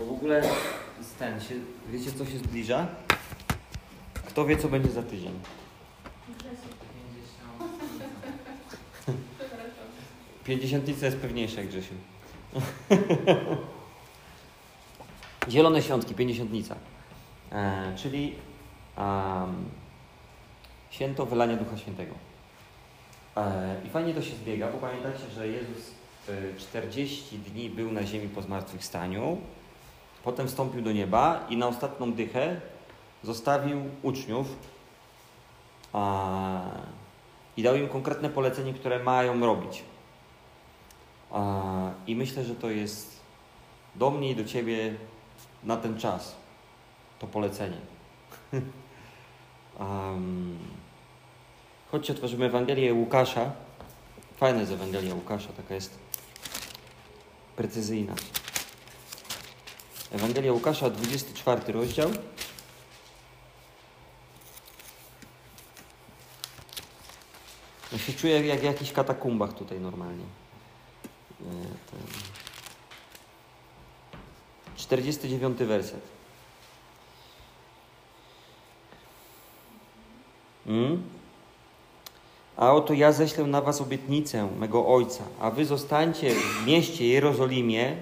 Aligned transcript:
To 0.00 0.06
w 0.06 0.12
ogóle 0.12 0.42
ten 1.18 1.40
się, 1.40 1.54
wiecie 1.88 2.12
co 2.12 2.26
się 2.26 2.38
zbliża? 2.38 2.86
Kto 4.14 4.44
wie 4.44 4.56
co 4.56 4.68
będzie 4.68 4.88
za 4.88 5.02
tydzień? 5.02 5.40
Pięćdziesiątnica 10.44 11.06
jest 11.06 11.18
pewniejsza, 11.18 11.62
Grzesiu. 11.62 11.94
Zielone 15.50 15.82
świątki, 15.82 16.14
pięćdziesiątnica. 16.14 16.76
E, 17.52 17.92
czyli 17.96 18.34
um, 18.98 19.64
święto 20.90 21.26
wylania 21.26 21.56
Ducha 21.56 21.76
Świętego. 21.76 22.14
E, 23.36 23.76
I 23.86 23.90
fajnie 23.90 24.14
to 24.14 24.22
się 24.22 24.36
zbiega, 24.36 24.72
bo 24.72 24.78
pamiętacie, 24.78 25.30
że 25.34 25.48
Jezus 25.48 25.90
e, 26.28 26.58
40 26.58 27.38
dni 27.38 27.70
był 27.70 27.92
na 27.92 28.06
ziemi 28.06 28.28
po 28.28 28.42
zmartwychwstaniu, 28.42 29.38
potem 30.24 30.48
wstąpił 30.48 30.82
do 30.82 30.92
nieba 30.92 31.46
i 31.48 31.56
na 31.56 31.68
ostatnią 31.68 32.12
dychę 32.12 32.60
zostawił 33.22 33.84
uczniów 34.02 34.46
a, 35.92 36.60
i 37.56 37.62
dał 37.62 37.76
im 37.76 37.88
konkretne 37.88 38.30
polecenie, 38.30 38.74
które 38.74 38.98
mają 38.98 39.40
robić. 39.40 39.82
A, 41.30 41.62
I 42.06 42.16
myślę, 42.16 42.44
że 42.44 42.54
to 42.54 42.70
jest 42.70 43.20
do 43.94 44.10
mnie 44.10 44.30
i 44.30 44.36
do 44.36 44.44
Ciebie 44.44 44.94
na 45.64 45.76
ten 45.76 45.98
czas 45.98 46.36
to 47.18 47.26
polecenie. 47.26 47.76
um, 49.80 50.58
chodźcie, 51.90 52.12
otworzymy 52.12 52.46
Ewangelię 52.46 52.94
Łukasza. 52.94 53.50
Fajna 54.36 54.60
jest 54.60 54.72
Ewangelia 54.72 55.14
Łukasza, 55.14 55.48
taka 55.56 55.74
jest 55.74 55.98
precyzyjna. 57.56 58.14
Ewangelia 60.12 60.52
Łukasza, 60.52 60.90
24 60.90 61.72
rozdział. 61.72 62.10
Ja 67.92 67.98
się 67.98 68.12
czuję 68.12 68.46
jak 68.46 68.60
w 68.60 68.64
jakichś 68.64 68.92
katakumbach 68.92 69.52
tutaj 69.52 69.80
normalnie. 69.80 70.24
E, 71.40 71.44
ten... 71.90 72.00
49 74.76 75.58
werset. 75.58 76.00
Mm? 80.66 81.02
A 82.56 82.72
oto 82.72 82.94
ja 82.94 83.12
ześlę 83.12 83.44
na 83.44 83.60
was 83.60 83.80
obietnicę 83.80 84.48
mego 84.58 84.86
Ojca, 84.86 85.24
a 85.40 85.50
wy 85.50 85.64
zostańcie 85.64 86.34
w 86.34 86.66
mieście 86.66 87.06
Jerozolimie, 87.08 87.96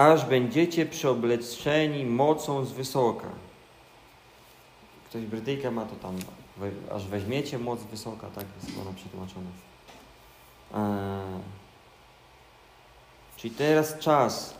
aż 0.00 0.24
będziecie 0.24 0.86
przeobleczeni 0.86 2.04
mocą 2.04 2.64
z 2.64 2.72
wysoka. 2.72 3.28
Ktoś 5.08 5.22
Brytyjka 5.22 5.70
ma 5.70 5.84
to 5.84 5.96
tam, 5.96 6.16
aż 6.92 7.06
weźmiecie 7.06 7.58
moc 7.58 7.82
wysoka, 7.82 8.26
tak 8.34 8.44
jest 8.62 8.78
ona 8.78 8.92
przetłumaczona. 8.92 9.50
Eee. 10.74 11.40
Czyli 13.36 13.54
teraz 13.54 13.98
czas. 13.98 14.54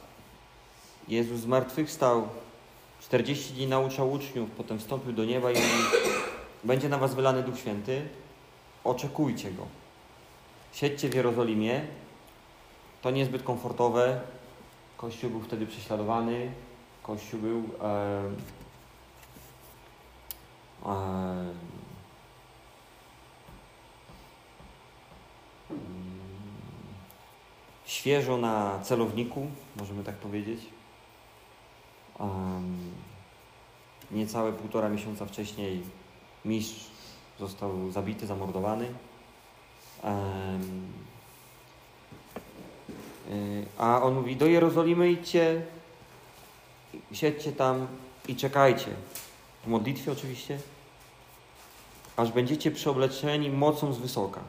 Jezus 1.08 1.40
zmartwychwstał, 1.40 2.28
40 3.00 3.52
dni 3.52 3.66
nauczał 3.66 4.12
uczniów, 4.12 4.50
potem 4.56 4.78
wstąpił 4.78 5.12
do 5.12 5.24
nieba 5.24 5.50
i 5.50 5.54
mówi, 5.54 5.84
będzie 6.64 6.88
na 6.88 6.98
was 6.98 7.14
wylany 7.14 7.42
Duch 7.42 7.58
Święty, 7.58 8.08
oczekujcie 8.84 9.50
Go. 9.50 9.66
Siedźcie 10.72 11.08
w 11.08 11.14
Jerozolimie, 11.14 11.80
to 13.02 13.10
niezbyt 13.10 13.42
komfortowe, 13.42 14.20
Kościół 15.00 15.30
był 15.30 15.40
wtedy 15.40 15.66
prześladowany, 15.66 16.52
Kościół 17.02 17.40
był 17.40 17.64
e, 17.82 18.22
e, 20.86 21.54
świeżo 27.84 28.36
na 28.36 28.80
celowniku, 28.82 29.46
możemy 29.76 30.04
tak 30.04 30.14
powiedzieć. 30.16 30.60
Niecałe 34.10 34.52
półtora 34.52 34.88
miesiąca 34.88 35.26
wcześniej 35.26 35.82
mistrz 36.44 36.86
został 37.38 37.90
zabity, 37.90 38.26
zamordowany. 38.26 38.94
A 43.78 44.02
on 44.02 44.14
mówi, 44.14 44.36
do 44.36 44.46
Jerozolimy 44.46 45.10
idźcie, 45.10 45.62
siedźcie 47.12 47.52
tam 47.52 47.86
i 48.28 48.36
czekajcie. 48.36 48.88
W 49.64 49.66
modlitwie 49.66 50.12
oczywiście. 50.12 50.58
Aż 52.16 52.32
będziecie 52.32 52.70
przeobleczeni 52.70 53.50
mocą 53.50 53.92
z 53.92 53.98
wysoka. 53.98 54.40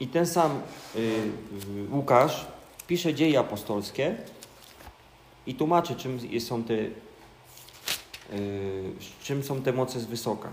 I 0.00 0.08
ten 0.08 0.26
sam 0.26 0.60
Łukasz 1.92 2.46
pisze 2.86 3.14
dzieje 3.14 3.40
apostolskie 3.40 4.16
i 5.46 5.54
tłumaczy, 5.54 5.96
czym 5.96 6.40
są 6.40 6.64
te, 6.64 6.74
czym 9.22 9.42
są 9.42 9.62
te 9.62 9.72
moce 9.72 10.00
z 10.00 10.04
wysoka. 10.04 10.48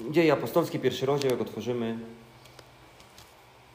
Dzieje 0.00 0.32
apostolskie, 0.32 0.78
pierwszy 0.78 1.06
rozdział, 1.06 1.30
jak 1.30 1.40
otworzymy, 1.40 1.98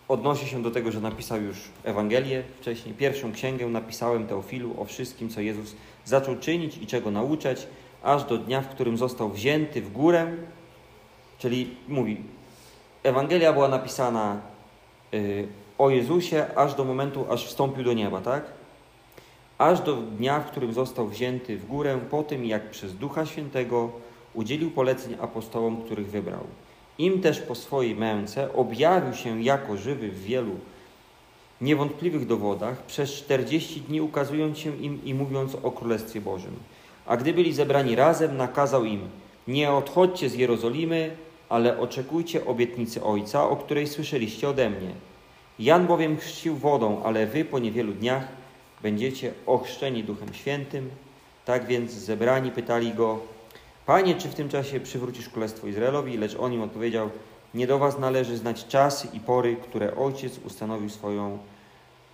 odnosi 0.07 0.47
się 0.47 0.61
do 0.61 0.71
tego, 0.71 0.91
że 0.91 0.99
napisał 0.99 1.41
już 1.41 1.57
Ewangelię 1.83 2.43
wcześniej. 2.59 2.95
Pierwszą 2.95 3.31
księgę 3.31 3.67
napisałem 3.67 4.27
Teofilu 4.27 4.81
o 4.81 4.85
wszystkim, 4.85 5.29
co 5.29 5.41
Jezus 5.41 5.75
zaczął 6.05 6.35
czynić 6.35 6.77
i 6.77 6.87
czego 6.87 7.11
nauczać, 7.11 7.67
aż 8.03 8.23
do 8.23 8.37
dnia, 8.37 8.61
w 8.61 8.67
którym 8.67 8.97
został 8.97 9.29
wzięty 9.29 9.81
w 9.81 9.91
górę. 9.91 10.27
Czyli 11.37 11.75
mówi, 11.87 12.17
Ewangelia 13.03 13.53
była 13.53 13.67
napisana 13.67 14.41
y, 15.13 15.47
o 15.77 15.89
Jezusie 15.89 16.45
aż 16.55 16.73
do 16.73 16.83
momentu, 16.83 17.25
aż 17.31 17.45
wstąpił 17.45 17.83
do 17.83 17.93
nieba, 17.93 18.21
tak? 18.21 18.45
Aż 19.57 19.81
do 19.81 19.95
dnia, 19.95 20.39
w 20.39 20.51
którym 20.51 20.73
został 20.73 21.07
wzięty 21.07 21.57
w 21.57 21.67
górę, 21.67 21.99
po 22.11 22.23
tym 22.23 22.45
jak 22.45 22.69
przez 22.69 22.95
Ducha 22.95 23.25
Świętego 23.25 23.89
udzielił 24.33 24.71
poleceń 24.71 25.17
apostołom, 25.21 25.81
których 25.81 26.07
wybrał. 26.07 26.43
Im 26.97 27.21
też 27.21 27.39
po 27.41 27.55
swojej 27.55 27.95
męce 27.95 28.53
objawił 28.53 29.13
się 29.13 29.43
jako 29.43 29.77
żywy 29.77 30.09
w 30.09 30.23
wielu 30.23 30.55
niewątpliwych 31.61 32.27
dowodach, 32.27 32.85
przez 32.85 33.13
40 33.13 33.81
dni 33.81 34.01
ukazując 34.01 34.57
się 34.57 34.77
im 34.77 35.05
i 35.05 35.13
mówiąc 35.13 35.55
o 35.63 35.71
Królestwie 35.71 36.21
Bożym. 36.21 36.55
A 37.05 37.17
gdy 37.17 37.33
byli 37.33 37.53
zebrani 37.53 37.95
razem, 37.95 38.37
nakazał 38.37 38.85
im: 38.85 39.01
Nie 39.47 39.71
odchodźcie 39.71 40.29
z 40.29 40.35
Jerozolimy, 40.35 41.11
ale 41.49 41.79
oczekujcie 41.79 42.45
obietnicy 42.45 43.03
Ojca, 43.03 43.49
o 43.49 43.55
której 43.55 43.87
słyszeliście 43.87 44.49
ode 44.49 44.69
mnie. 44.69 44.91
Jan 45.59 45.87
bowiem 45.87 46.17
chrzcił 46.17 46.55
wodą, 46.55 47.03
ale 47.03 47.27
wy 47.27 47.45
po 47.45 47.59
niewielu 47.59 47.93
dniach 47.93 48.27
będziecie 48.81 49.33
ochrzczeni 49.45 50.03
Duchem 50.03 50.33
Świętym. 50.33 50.89
Tak 51.45 51.67
więc 51.67 51.91
zebrani 51.91 52.51
pytali 52.51 52.93
go: 52.93 53.19
Panie, 53.89 54.15
czy 54.15 54.27
w 54.27 54.35
tym 54.35 54.49
czasie 54.49 54.79
przywrócisz 54.79 55.29
Królestwo 55.29 55.67
Izraelowi? 55.67 56.17
Lecz 56.17 56.35
on 56.39 56.53
im 56.53 56.61
odpowiedział, 56.61 57.09
nie 57.53 57.67
do 57.67 57.79
was 57.79 57.99
należy 57.99 58.37
znać 58.37 58.67
czasy 58.67 59.07
i 59.13 59.19
pory, 59.19 59.55
które 59.55 59.95
Ojciec 59.95 60.37
ustanowił 60.45 60.89
swoją 60.89 61.37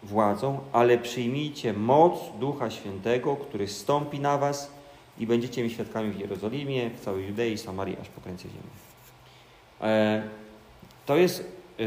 władzą, 0.03 0.59
ale 0.72 0.97
przyjmijcie 0.97 1.74
moc 1.74 2.14
Ducha 2.40 2.69
Świętego, 2.69 3.35
który 3.35 3.68
stąpi 3.68 4.19
na 4.19 4.38
was 4.38 4.72
i 5.19 5.28
będziecie 5.28 5.64
mi 5.64 5.69
świadkami 5.69 6.12
w 6.12 6.19
Jerozolimie, 6.19 6.90
w 6.90 7.00
całej 7.00 7.28
Judei, 7.28 7.58
Samarii, 7.58 7.97
aż 8.02 8.09
po 8.09 8.22
krańce 8.22 8.44
ziemi. 8.44 8.70
E, 9.82 10.23
to 11.05 11.16
jest 11.16 11.40
e, 11.79 11.84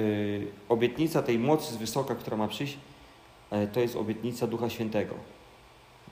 obietnica 0.68 1.22
tej 1.22 1.38
mocy 1.38 1.72
z 1.72 1.76
wysoka, 1.76 2.14
która 2.14 2.36
ma 2.36 2.48
przyjść, 2.48 2.78
e, 3.50 3.66
to 3.66 3.80
jest 3.80 3.96
obietnica 3.96 4.46
Ducha 4.46 4.70
Świętego. 4.70 5.14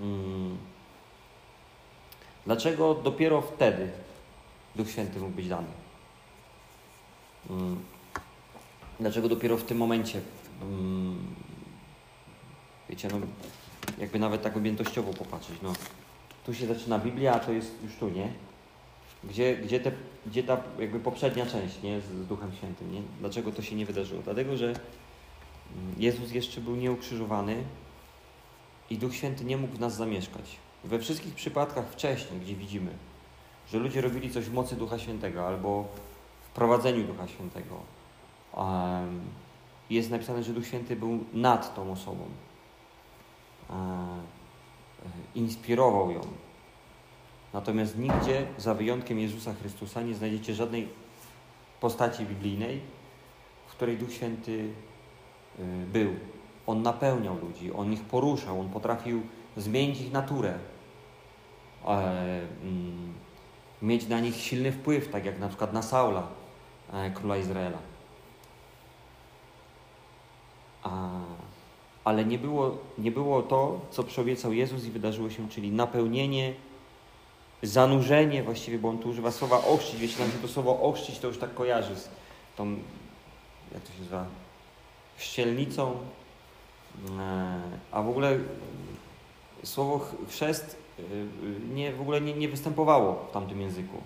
Mm. 0.00 0.56
Dlaczego 2.46 2.94
dopiero 2.94 3.42
wtedy 3.42 3.90
Duch 4.76 4.90
Święty 4.90 5.20
mógł 5.20 5.32
być 5.32 5.48
dany? 5.48 5.66
Mm. 7.50 7.80
Dlaczego 9.00 9.28
dopiero 9.28 9.56
w 9.56 9.64
tym 9.64 9.78
momencie? 9.78 10.20
Mm. 10.62 11.18
Wiecie, 12.90 13.08
no, 13.12 13.18
jakby 13.98 14.18
nawet 14.18 14.42
tak 14.42 14.56
objętościowo 14.56 15.12
popatrzeć. 15.12 15.56
No, 15.62 15.72
tu 16.46 16.54
się 16.54 16.66
zaczyna 16.66 16.98
Biblia, 16.98 17.34
a 17.34 17.38
to 17.38 17.52
jest 17.52 17.82
już 17.84 17.94
tu, 17.96 18.08
nie? 18.08 18.32
Gdzie, 19.24 19.56
gdzie, 19.56 19.80
te, 19.80 19.92
gdzie 20.26 20.42
ta 20.42 20.60
jakby 20.78 21.00
poprzednia 21.00 21.46
część, 21.46 21.82
nie? 21.82 22.00
Z, 22.00 22.26
Duchem 22.26 22.52
Świętym, 22.52 22.92
nie? 22.92 23.02
Dlaczego 23.20 23.52
to 23.52 23.62
się 23.62 23.76
nie 23.76 23.86
wydarzyło? 23.86 24.22
Dlatego, 24.22 24.56
że 24.56 24.74
Jezus 25.98 26.32
jeszcze 26.32 26.60
był 26.60 26.76
nieukrzyżowany 26.76 27.64
i 28.90 28.98
Duch 28.98 29.14
Święty 29.14 29.44
nie 29.44 29.56
mógł 29.56 29.76
w 29.76 29.80
nas 29.80 29.96
zamieszkać. 29.96 30.56
We 30.86 30.98
wszystkich 30.98 31.34
przypadkach 31.34 31.88
wcześniej, 31.88 32.40
gdzie 32.40 32.54
widzimy, 32.54 32.90
że 33.68 33.78
ludzie 33.78 34.00
robili 34.00 34.30
coś 34.30 34.44
w 34.44 34.52
mocy 34.52 34.76
Ducha 34.76 34.98
Świętego 34.98 35.46
albo 35.46 35.84
w 36.48 36.54
prowadzeniu 36.54 37.04
Ducha 37.04 37.28
Świętego, 37.28 37.80
jest 39.90 40.10
napisane, 40.10 40.42
że 40.42 40.52
Duch 40.52 40.66
Święty 40.66 40.96
był 40.96 41.24
nad 41.32 41.74
tą 41.74 41.92
osobą. 41.92 42.24
Inspirował 45.34 46.10
ją. 46.10 46.20
Natomiast 47.52 47.98
nigdzie, 47.98 48.46
za 48.58 48.74
wyjątkiem 48.74 49.18
Jezusa 49.18 49.54
Chrystusa, 49.54 50.02
nie 50.02 50.14
znajdziecie 50.14 50.54
żadnej 50.54 50.88
postaci 51.80 52.24
biblijnej, 52.24 52.80
w 53.66 53.70
której 53.70 53.96
Duch 53.96 54.12
Święty 54.12 54.52
y, 54.52 55.62
był. 55.92 56.14
On 56.66 56.82
napełniał 56.82 57.38
ludzi, 57.38 57.72
on 57.72 57.92
ich 57.92 58.02
poruszał, 58.02 58.60
on 58.60 58.68
potrafił 58.68 59.22
zmienić 59.56 60.00
ich 60.00 60.12
naturę, 60.12 60.58
mieć 63.82 64.08
na 64.08 64.20
nich 64.20 64.36
silny 64.36 64.72
wpływ, 64.72 65.08
tak 65.08 65.24
jak 65.24 65.38
na 65.38 65.48
przykład 65.48 65.72
na 65.72 65.82
Saula, 65.82 66.28
e, 66.92 67.10
króla 67.10 67.36
Izraela. 67.36 67.78
ale 72.06 72.24
nie 72.24 72.38
było, 72.38 72.78
nie 72.98 73.10
było 73.10 73.42
to, 73.42 73.80
co 73.90 74.02
przyobiecał 74.04 74.52
Jezus 74.52 74.84
i 74.84 74.90
wydarzyło 74.90 75.30
się, 75.30 75.48
czyli 75.48 75.70
napełnienie, 75.72 76.54
zanurzenie 77.62 78.42
właściwie, 78.42 78.78
bo 78.78 78.88
on 78.88 78.98
tu 78.98 79.08
używa 79.08 79.30
słowa 79.30 79.64
ochrzcić. 79.64 80.00
Wiecie, 80.00 80.18
nam 80.18 80.30
się 80.30 80.38
to 80.38 80.48
słowo 80.48 80.80
ochrzcić 80.80 81.18
to 81.18 81.28
już 81.28 81.38
tak 81.38 81.54
kojarzy 81.54 81.96
z 81.96 82.08
tą, 82.56 82.76
jak 83.74 83.82
to 83.82 83.92
się 83.92 83.98
nazywa, 83.98 84.26
chrzcielnicą, 85.16 85.96
e, 87.18 87.60
a 87.92 88.02
w 88.02 88.08
ogóle 88.08 88.38
słowo 89.64 90.06
chrzest 90.28 90.76
nie, 91.74 91.92
w 91.92 92.00
ogóle 92.00 92.20
nie, 92.20 92.34
nie 92.34 92.48
występowało 92.48 93.26
w 93.30 93.32
tamtym 93.32 93.60
języku. 93.60 93.96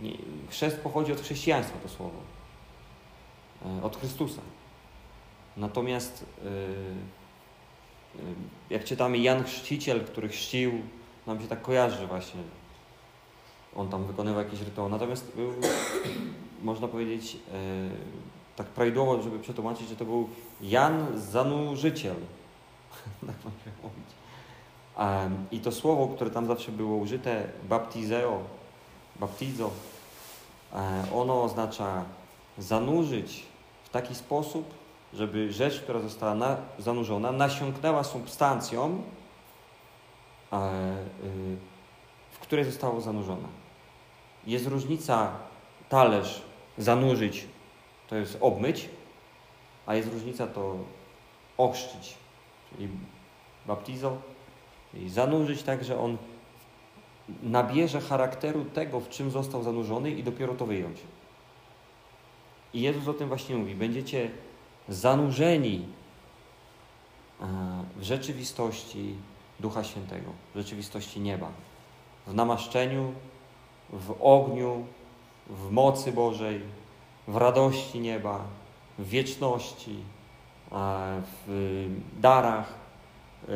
Nie, 0.00 0.12
chrzest 0.48 0.80
pochodzi 0.80 1.12
od 1.12 1.20
chrześcijaństwa 1.20 1.78
to 1.82 1.88
słowo, 1.88 2.18
e, 3.66 3.82
od 3.82 3.96
Chrystusa. 3.96 4.40
Natomiast 5.56 6.24
y, 6.44 6.48
y, 8.18 8.22
jak 8.70 8.84
czytamy 8.84 9.18
Jan 9.18 9.44
Chrzciciel, 9.44 10.04
który 10.04 10.28
chrzcił, 10.28 10.72
nam 11.26 11.40
się 11.40 11.48
tak 11.48 11.62
kojarzy 11.62 12.06
właśnie. 12.06 12.40
On 13.76 13.88
tam 13.88 14.04
wykonywał 14.04 14.44
jakiś 14.44 14.60
rytuał. 14.60 14.88
Natomiast 14.88 15.36
był, 15.36 15.52
można 16.62 16.88
powiedzieć, 16.88 17.34
y, 17.34 17.38
tak 18.56 18.66
prawidłowo, 18.66 19.22
żeby 19.22 19.38
przetłumaczyć, 19.38 19.88
że 19.88 19.96
to 19.96 20.04
był 20.04 20.28
Jan 20.60 21.20
Zanurzyciel. 21.20 22.16
tak 23.26 23.36
można 23.44 23.72
mówić. 23.82 24.21
I 25.50 25.60
to 25.60 25.72
słowo, 25.72 26.08
które 26.08 26.30
tam 26.30 26.46
zawsze 26.46 26.72
było 26.72 26.96
użyte, 26.96 27.48
baptizeo, 27.68 28.40
baptizo, 29.16 29.70
e, 30.72 31.04
ono 31.14 31.42
oznacza 31.42 32.04
zanurzyć 32.58 33.42
w 33.84 33.88
taki 33.88 34.14
sposób, 34.14 34.74
żeby 35.14 35.52
rzecz, 35.52 35.80
która 35.80 36.00
została 36.00 36.34
na, 36.34 36.56
zanurzona, 36.78 37.32
nasiąknęła 37.32 38.04
substancją, 38.04 39.02
e, 40.52 40.56
y, 41.24 41.56
w 42.30 42.38
której 42.38 42.64
została 42.64 43.00
zanurzona. 43.00 43.48
Jest 44.46 44.66
różnica 44.66 45.32
talerz 45.88 46.42
zanurzyć, 46.78 47.46
to 48.08 48.16
jest 48.16 48.38
obmyć, 48.40 48.88
a 49.86 49.94
jest 49.94 50.12
różnica 50.12 50.46
to 50.46 50.76
ochrzcić, 51.58 52.14
czyli 52.70 52.88
baptizo, 53.66 54.16
zanurzyć 55.06 55.62
tak, 55.62 55.84
że 55.84 56.00
on 56.00 56.16
nabierze 57.42 58.00
charakteru 58.00 58.64
tego, 58.64 59.00
w 59.00 59.08
czym 59.08 59.30
został 59.30 59.62
zanurzony 59.62 60.10
i 60.10 60.22
dopiero 60.22 60.54
to 60.54 60.66
wyjąć. 60.66 60.98
I 62.74 62.80
Jezus 62.80 63.08
o 63.08 63.14
tym 63.14 63.28
właśnie 63.28 63.56
mówi. 63.56 63.74
Będziecie 63.74 64.30
zanurzeni 64.88 65.86
e, 67.40 67.44
w 67.96 68.02
rzeczywistości 68.02 69.14
Ducha 69.60 69.84
Świętego, 69.84 70.30
w 70.54 70.58
rzeczywistości 70.58 71.20
nieba, 71.20 71.48
w 72.26 72.34
namaszczeniu, 72.34 73.12
w 73.92 74.14
ogniu, 74.20 74.86
w 75.46 75.70
mocy 75.70 76.12
Bożej, 76.12 76.60
w 77.28 77.36
radości 77.36 78.00
nieba, 78.00 78.44
w 78.98 79.08
wieczności, 79.08 79.96
e, 80.72 81.22
w 81.46 81.86
darach, 82.20 82.74
e, 83.48 83.52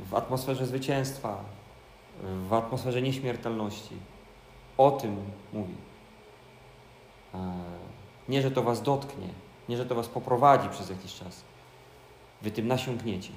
w 0.00 0.14
atmosferze 0.14 0.66
zwycięstwa, 0.66 1.44
w 2.22 2.52
atmosferze 2.52 3.02
nieśmiertelności. 3.02 3.96
O 4.78 4.90
tym 4.90 5.16
mówi. 5.52 5.74
Nie, 8.28 8.42
że 8.42 8.50
to 8.50 8.62
was 8.62 8.82
dotknie, 8.82 9.28
nie, 9.68 9.76
że 9.76 9.86
to 9.86 9.94
was 9.94 10.08
poprowadzi 10.08 10.68
przez 10.68 10.90
jakiś 10.90 11.14
czas. 11.14 11.42
Wy 12.42 12.50
tym 12.50 12.68
nasiągniecie. 12.68 13.32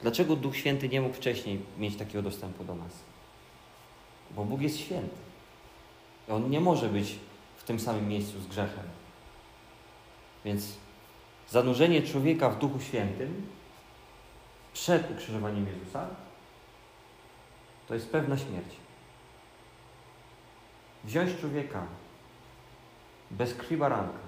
Dlaczego 0.00 0.36
Duch 0.36 0.56
Święty 0.56 0.88
nie 0.88 1.00
mógł 1.00 1.14
wcześniej 1.14 1.60
mieć 1.78 1.96
takiego 1.96 2.22
dostępu 2.22 2.64
do 2.64 2.74
nas? 2.74 2.92
Bo 4.30 4.44
Bóg 4.44 4.60
jest 4.60 4.78
święty. 4.78 5.16
On 6.30 6.50
nie 6.50 6.60
może 6.60 6.88
być 6.88 7.18
w 7.56 7.64
tym 7.64 7.80
samym 7.80 8.08
miejscu 8.08 8.40
z 8.40 8.46
grzechem. 8.46 8.84
Więc 10.44 10.76
zanurzenie 11.52 12.02
człowieka 12.02 12.50
w 12.50 12.58
Duchu 12.58 12.80
Świętym 12.80 13.46
przed 14.72 15.10
ukrzyżowaniem 15.10 15.66
Jezusa 15.66 16.06
to 17.88 17.94
jest 17.94 18.10
pewna 18.10 18.38
śmierć 18.38 18.76
wziąć 21.04 21.40
człowieka 21.40 21.86
bez 23.30 23.54
krwi 23.54 23.76
baranka 23.76 24.18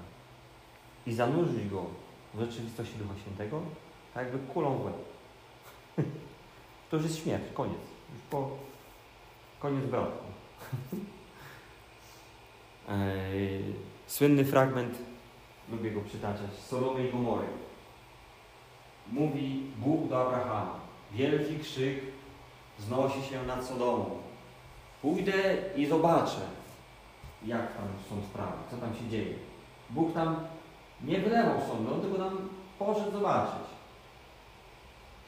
i 1.06 1.14
zanurzyć 1.14 1.68
go 1.68 1.86
w 2.34 2.40
rzeczywistości 2.40 2.94
Ducha 2.94 3.14
Świętego, 3.20 3.62
tak 4.14 4.26
jakby 4.26 4.52
kulą 4.52 4.78
w 4.78 4.84
łeb. 4.84 4.96
To 6.90 6.96
już 6.96 7.06
jest 7.06 7.18
śmierć, 7.18 7.44
koniec. 7.54 7.80
Już 8.14 8.22
po 8.30 8.50
koniec 9.60 9.84
bratku. 9.84 10.24
Słynny 14.06 14.44
fragment, 14.44 14.98
lubię 15.68 15.90
go 15.90 16.00
przytaczać, 16.00 16.52
Sodomy 16.66 17.08
i 17.08 17.12
Gomory. 17.12 17.46
Mówi 19.12 19.62
Bóg 19.76 20.08
do 20.08 20.26
Abrahama, 20.26 20.80
wielki 21.12 21.58
krzyk 21.58 22.00
znosi 22.78 23.22
się 23.22 23.42
nad 23.42 23.66
Sodomą. 23.66 24.10
Pójdę 25.02 25.56
i 25.76 25.86
zobaczę, 25.86 26.40
jak 27.44 27.76
tam 27.76 27.86
są 28.08 28.26
sprawy, 28.26 28.58
co 28.70 28.76
tam 28.76 28.94
się 28.94 29.08
dzieje. 29.08 29.34
Bóg 29.90 30.14
tam 30.14 30.36
nie 31.02 31.18
wylewał 31.18 31.60
sądu, 31.68 31.98
tylko 32.00 32.18
nam 32.18 32.48
poszedł 32.78 33.10
zobaczyć, 33.10 33.68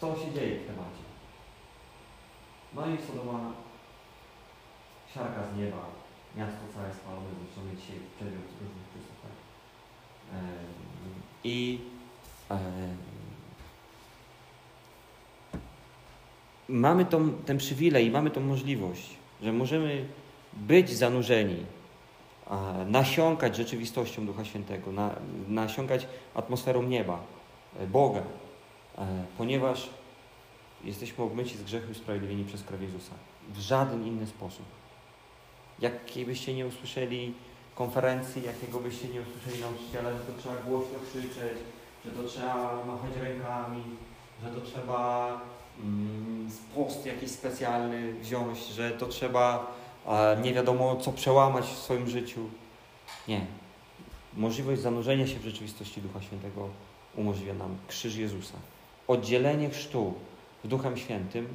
co 0.01 0.17
się 0.17 0.33
dzieje 0.33 0.61
w 0.61 0.67
temacie. 0.67 1.07
No 2.75 2.87
i 2.87 3.07
Sodoma, 3.07 3.53
siarka 5.15 5.43
z 5.53 5.59
nieba, 5.59 5.83
miasto 6.37 6.61
całe 6.75 6.95
spalone, 6.95 7.29
zresztą 7.39 7.77
dzisiaj 7.77 8.01
przedmiot 8.17 8.49
różnych 8.61 8.89
tak? 9.23 9.46
I 11.45 11.79
mamy 16.69 17.05
tą, 17.05 17.33
ten 17.33 17.59
przywilej, 17.59 18.11
mamy 18.11 18.31
tą 18.31 18.41
możliwość, 18.41 19.17
że 19.43 19.53
możemy 19.53 20.05
być 20.53 20.91
zanurzeni 20.91 21.57
nasiąkać 22.87 23.57
rzeczywistością 23.57 24.27
Ducha 24.27 24.45
Świętego, 24.45 24.93
na, 24.93 25.15
nasiąkać 25.49 26.07
atmosferą 26.35 26.83
nieba, 26.83 27.23
e, 27.81 27.87
Boga, 27.87 28.23
e, 28.99 29.25
ponieważ 29.39 29.91
jesteśmy 30.85 31.25
obmyci 31.25 31.59
z 31.59 31.63
grzechu 31.63 31.89
i 31.89 31.91
usprawiedliwieni 31.91 32.45
przez 32.45 32.63
krew 32.63 32.83
Jezusa. 32.83 33.13
W 33.55 33.59
żaden 33.59 34.07
inny 34.07 34.27
sposób. 34.27 34.65
Jakiej 35.79 36.27
byście 36.27 36.55
nie 36.55 36.67
usłyszeli 36.67 37.35
konferencji, 37.77 38.43
jakiego 38.43 38.81
byście 38.81 39.09
nie 39.09 39.21
usłyszeli 39.21 39.61
nauczyciela, 39.61 40.13
że 40.13 40.19
to 40.19 40.43
trzeba 40.43 40.55
głośno 40.57 40.99
krzyczeć, 41.11 41.59
że 42.05 42.11
to 42.11 42.29
trzeba 42.29 42.85
machać 42.87 43.11
rękami, 43.23 43.83
że 44.43 44.51
to 44.51 44.61
trzeba 44.61 45.41
mm, 45.83 46.51
post 46.75 47.07
jakiś 47.07 47.31
specjalny 47.31 48.13
wziąć, 48.13 48.67
że 48.67 48.91
to 48.91 49.07
trzeba 49.07 49.67
nie 50.43 50.55
wiadomo 50.55 50.97
co 50.97 51.13
przełamać 51.13 51.65
w 51.65 51.79
swoim 51.79 52.09
życiu. 52.09 52.41
Nie. 53.29 53.47
Możliwość 54.37 54.81
zanurzenia 54.81 55.27
się 55.27 55.39
w 55.39 55.45
rzeczywistości 55.45 56.03
Ducha 56.03 56.23
Świętego 56.23 56.69
umożliwia 57.17 57.55
nam 57.55 57.79
krzyż 57.89 58.17
Jezusa. 58.17 58.55
Oddzielenie 59.09 59.71
chrztu 59.71 60.15
w 60.65 60.69
Duchem 60.69 60.97
Świętym 60.97 61.49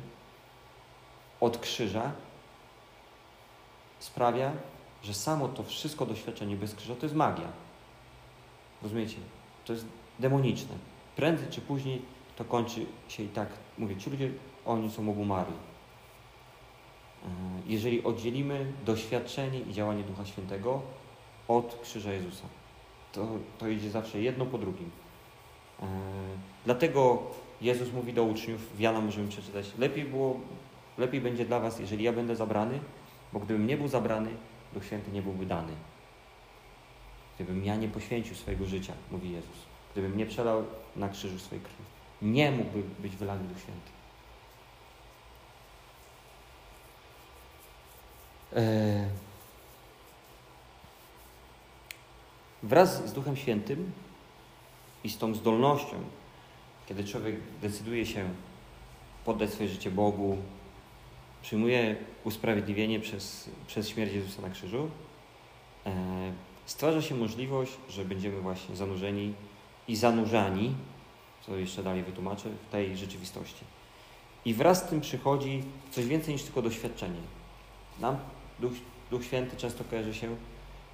od 1.42 1.58
krzyża 1.58 2.12
sprawia, 4.00 4.52
że 5.04 5.14
samo 5.14 5.48
to 5.48 5.64
wszystko 5.64 6.06
doświadczenie 6.06 6.56
bez 6.56 6.76
krzyża 6.76 6.96
to 6.96 7.06
jest 7.06 7.16
magia. 7.16 7.48
Rozumiecie? 8.84 9.18
To 9.66 9.74
jest 9.74 9.86
demoniczne. 10.20 10.76
Prędzej 11.16 11.48
czy 11.50 11.62
później 11.62 12.02
to 12.36 12.46
kończy 12.46 12.86
się 13.08 13.24
i 13.24 13.28
tak. 13.28 13.50
Mówię, 13.78 13.96
ci 13.96 14.10
ludzie, 14.10 14.32
oni 14.66 14.92
są 14.92 15.10
obumarli. 15.10 15.54
jeżeli 17.66 18.04
oddzielimy 18.04 18.74
doświadczenie 18.86 19.60
i 19.60 19.74
działanie 19.74 20.04
Ducha 20.04 20.26
Świętego 20.26 20.82
od 21.48 21.80
krzyża 21.82 22.14
Jezusa. 22.14 22.44
To, 23.14 23.28
to 23.58 23.68
idzie 23.68 23.90
zawsze 23.90 24.22
jedno 24.22 24.46
po 24.46 24.58
drugim. 24.58 24.92
E, 25.82 25.86
dlatego 26.66 27.24
Jezus 27.62 27.94
mówi 27.94 28.14
do 28.14 28.24
uczniów, 28.24 28.76
w 28.76 28.80
Jana 28.80 29.02
możemy 29.02 29.28
przeczytać, 29.28 29.72
lepiej, 29.78 30.06
było, 30.06 30.40
lepiej 30.98 31.22
będzie 31.22 31.46
dla 31.46 31.60
was, 31.60 31.80
jeżeli 31.80 32.04
ja 32.04 32.14
będę 32.14 32.36
zabrany, 32.36 32.80
bo 33.34 33.40
gdybym 33.40 33.68
nie 33.68 33.78
był 33.78 33.88
zabrany, 33.88 34.30
Duch 34.74 34.86
Święty 34.86 35.12
nie 35.12 35.22
byłby 35.22 35.46
dany. 35.46 35.74
Gdybym 37.36 37.66
ja 37.66 37.76
nie 37.76 37.88
poświęcił 37.88 38.36
swojego 38.36 38.66
życia, 38.66 38.94
mówi 39.12 39.32
Jezus, 39.32 39.58
gdybym 39.92 40.18
nie 40.18 40.26
przelał 40.26 40.64
na 40.96 41.10
krzyżu 41.10 41.40
swojej 41.40 41.64
krwi, 41.64 41.84
nie 42.22 42.52
mógłby 42.52 42.84
być 43.00 43.16
wylany 43.16 43.44
Duch 43.44 43.60
Święty. 43.60 43.92
E, 48.56 49.10
wraz 52.64 53.10
z 53.10 53.14
Duchem 53.14 53.36
Świętym 53.36 53.92
i 55.04 55.10
z 55.10 55.18
tą 55.18 55.34
zdolnością, 55.34 55.96
kiedy 56.88 57.04
człowiek 57.04 57.36
decyduje 57.62 58.06
się 58.06 58.30
poddać 59.26 59.50
swoje 59.50 59.70
życie 59.70 59.92
Bogu, 59.92 60.38
przyjmuje 61.42 61.96
usprawiedliwienie 62.24 63.00
przez, 63.00 63.50
przez 63.68 63.90
śmierć 63.90 64.14
Jezusa 64.14 64.42
na 64.42 64.50
krzyżu, 64.50 64.90
e, 65.86 65.92
stwarza 66.66 67.02
się 67.02 67.16
możliwość, 67.16 67.72
że 67.90 68.06
będziemy 68.06 68.42
właśnie 68.42 68.76
zanurzeni 68.76 69.34
i 69.88 69.96
zanurzani, 69.96 70.76
co 71.42 71.58
jeszcze 71.58 71.84
dalej 71.84 72.04
wytłumaczę, 72.04 72.50
w 72.68 72.72
tej 72.72 72.98
rzeczywistości. 72.98 73.64
I 74.46 74.54
wraz 74.54 74.80
z 74.80 74.90
tym 74.90 75.02
przychodzi 75.02 75.64
coś 75.92 76.06
więcej 76.06 76.34
niż 76.34 76.44
tylko 76.44 76.62
doświadczenie. 76.62 77.20
Nam 78.00 78.18
Duch, 78.60 78.74
Duch 79.12 79.26
Święty 79.26 79.58
często 79.58 79.84
kojarzy 79.84 80.14
się 80.14 80.36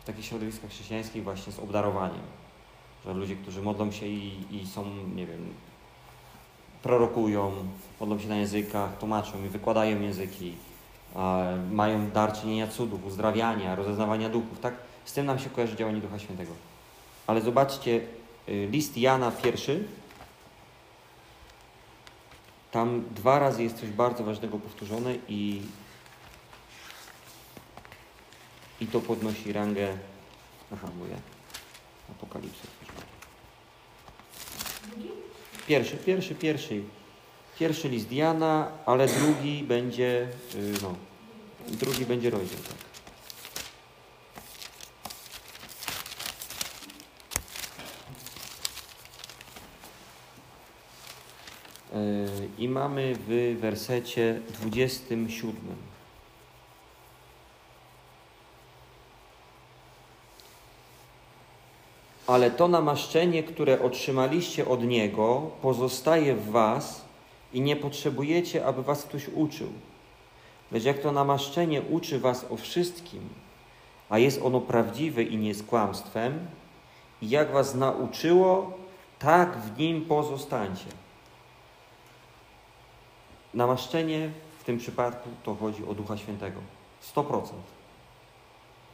w 0.02 0.06
takich 0.06 0.26
środowiskach 0.26 0.70
chrześcijańskich 0.70 1.24
właśnie 1.24 1.54
z 1.54 1.60
obdarowaniem. 1.60 2.22
Że 3.06 3.14
ludzie, 3.14 3.36
którzy 3.36 3.62
modlą 3.62 3.92
się 3.92 4.06
i, 4.06 4.32
i 4.52 4.68
są, 4.68 4.86
nie 5.16 5.26
wiem, 5.26 5.54
prorokują, 6.84 7.52
modlą 8.00 8.20
się 8.20 8.28
na 8.28 8.38
językach, 8.38 8.98
tłumaczą 8.98 9.46
i 9.46 9.50
wykładają 9.50 10.02
języki, 10.02 10.56
mają 11.72 12.10
dar 12.10 12.34
czynienia 12.34 12.68
cudów, 12.68 13.06
uzdrawiania, 13.06 13.76
rozeznawania 13.76 14.30
duchów, 14.30 14.60
tak? 14.60 14.74
Z 15.06 15.14
tym 15.14 15.26
nam 15.26 15.40
się 15.40 15.50
kojarzy 15.50 15.76
działanie 15.76 16.02
Ducha 16.02 16.20
Świętego. 16.20 16.52
Ale 17.28 17.42
zobaczcie, 17.42 18.02
y, 18.50 18.68
list 18.72 18.98
Jana 18.98 19.32
pierwszy, 19.32 19.84
tam 22.72 23.04
dwa 23.16 23.40
razy 23.40 23.64
jest 23.64 23.80
coś 23.80 23.90
bardzo 23.90 24.24
ważnego 24.24 24.60
powtórzone 24.60 25.16
i 25.28 25.62
i 28.82 28.88
to 28.88 29.02
podnosi 29.02 29.54
rangę. 29.54 29.98
Aha, 30.74 30.88
ja 31.10 31.18
apokalipsę 32.12 32.68
Pierwszy, 35.68 35.98
pierwszy, 35.98 36.36
pierwszy. 36.36 36.82
Pierwszy 37.60 37.90
list 37.90 38.08
Diana, 38.08 38.72
ale 38.86 39.08
drugi 39.08 39.64
będzie, 39.64 40.28
y, 40.56 40.74
no, 40.82 40.96
drugi 41.68 42.06
będzie 42.06 42.30
rozdział, 42.30 42.60
tak. 42.60 42.78
Y, 51.94 52.28
I 52.58 52.70
mamy 52.70 53.16
w 53.28 53.58
wersecie 53.60 54.42
27. 54.62 55.56
ale 62.28 62.52
to 62.52 62.68
namaszczenie, 62.68 63.44
które 63.44 63.82
otrzymaliście 63.82 64.68
od 64.68 64.84
Niego, 64.84 65.52
pozostaje 65.62 66.36
w 66.36 66.52
Was 66.52 67.06
i 67.54 67.62
nie 67.62 67.76
potrzebujecie, 67.76 68.66
aby 68.66 68.84
Was 68.84 69.04
ktoś 69.04 69.28
uczył. 69.28 69.68
Lecz 70.72 70.84
jak 70.84 71.00
to 71.00 71.12
namaszczenie 71.12 71.82
uczy 71.82 72.20
Was 72.20 72.46
o 72.50 72.58
wszystkim, 72.58 73.30
a 74.10 74.20
jest 74.20 74.42
ono 74.42 74.62
prawdziwe 74.62 75.24
i 75.24 75.38
nie 75.38 75.54
z 75.54 75.64
kłamstwem, 75.64 76.48
i 77.22 77.30
jak 77.30 77.52
Was 77.52 77.76
nauczyło, 77.76 78.74
tak 79.20 79.58
w 79.58 79.80
nim 79.80 80.06
pozostańcie. 80.06 80.90
Namaszczenie 83.54 84.30
w 84.60 84.64
tym 84.64 84.78
przypadku 84.78 85.30
to 85.44 85.56
chodzi 85.56 85.86
o 85.86 85.94
Ducha 85.94 86.18
Świętego. 86.18 86.60
100%. 87.16 87.42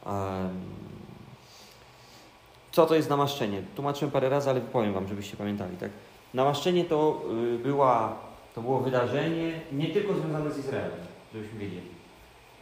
Um, 0.06 1.03
co 2.74 2.86
to 2.86 2.94
jest 2.94 3.10
namaszczenie? 3.10 3.62
Tłumaczyłem 3.74 4.12
parę 4.12 4.28
razy, 4.28 4.50
ale 4.50 4.60
powiem 4.60 4.92
Wam, 4.92 5.08
żebyście 5.08 5.36
pamiętali. 5.36 5.76
Tak? 5.76 5.90
Namaszczenie 6.34 6.84
to, 6.84 7.22
y, 7.54 7.58
była, 7.58 8.16
to 8.54 8.62
było 8.62 8.80
wydarzenie 8.80 9.60
nie 9.72 9.86
tylko 9.86 10.14
związane 10.14 10.50
z 10.50 10.58
Izraelem, 10.58 11.00
żebyśmy 11.34 11.58
wiedzieli, 11.58 11.88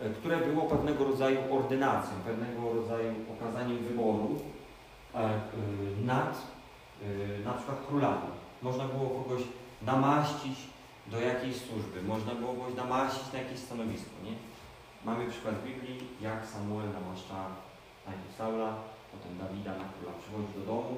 e, 0.00 0.10
które 0.10 0.36
było 0.36 0.62
pewnego 0.62 1.04
rodzaju 1.04 1.38
ordynacją, 1.50 2.12
pewnego 2.26 2.72
rodzaju 2.74 3.14
okazaniem 3.38 3.78
wyboru 3.78 4.40
e, 5.14 5.30
y, 5.30 6.06
nad 6.06 6.52
na 7.44 7.52
przykład 7.52 7.78
królami. 7.88 8.28
Można 8.62 8.84
było 8.84 9.22
kogoś 9.22 9.42
namaścić 9.82 10.58
do 11.06 11.20
jakiejś 11.20 11.56
służby, 11.56 12.02
można 12.02 12.34
było 12.34 12.52
kogoś 12.54 12.74
namaścić 12.74 13.32
na 13.32 13.38
jakieś 13.38 13.58
stanowisko. 13.58 14.10
Nie? 14.24 14.32
Mamy 15.04 15.30
przykład 15.30 15.54
Biblii, 15.64 15.98
jak 16.20 16.46
Samuel 16.46 16.86
namaszcza 16.86 17.34
najpierw 18.06 18.36
Saula, 18.38 18.74
potem 19.12 19.32
Dawida 19.38 19.72
na 19.80 19.86
króla 19.92 20.12
przychodzi 20.20 20.52
do 20.58 20.64
domu, 20.72 20.94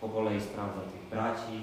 po 0.00 0.08
kolei 0.08 0.40
sprawdza 0.40 0.80
tych 0.80 1.04
braci, 1.10 1.56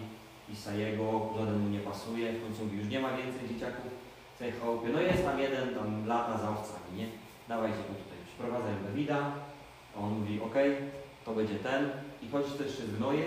Isajego, 0.50 1.30
żaden 1.38 1.60
mu 1.60 1.70
nie 1.70 1.80
pasuje, 1.80 2.34
w 2.34 2.44
końcu 2.44 2.64
mówi, 2.64 2.78
już 2.78 2.90
nie 2.90 3.00
ma 3.00 3.18
więcej 3.18 3.50
dzieciaków 3.50 3.92
w 4.36 4.40
tej 4.40 4.52
chałupie, 4.52 4.90
no 4.90 5.02
jest 5.02 5.24
tam 5.26 5.40
jeden, 5.40 5.76
tam 5.76 6.08
lata 6.08 6.38
za 6.38 6.50
owcami, 6.50 6.92
nie? 6.98 7.08
Dawajcie 7.48 7.78
go 7.78 7.94
tutaj, 8.04 8.20
przyprowadzają 8.28 8.84
Dawida, 8.84 9.32
a 9.96 10.00
on 10.00 10.20
mówi, 10.20 10.42
ok, 10.42 10.56
to 11.26 11.32
będzie 11.34 11.56
ten 11.56 11.90
i 12.22 12.30
chodzi 12.30 12.52
też 12.52 12.72
z 12.72 12.98
gnoje, 12.98 13.26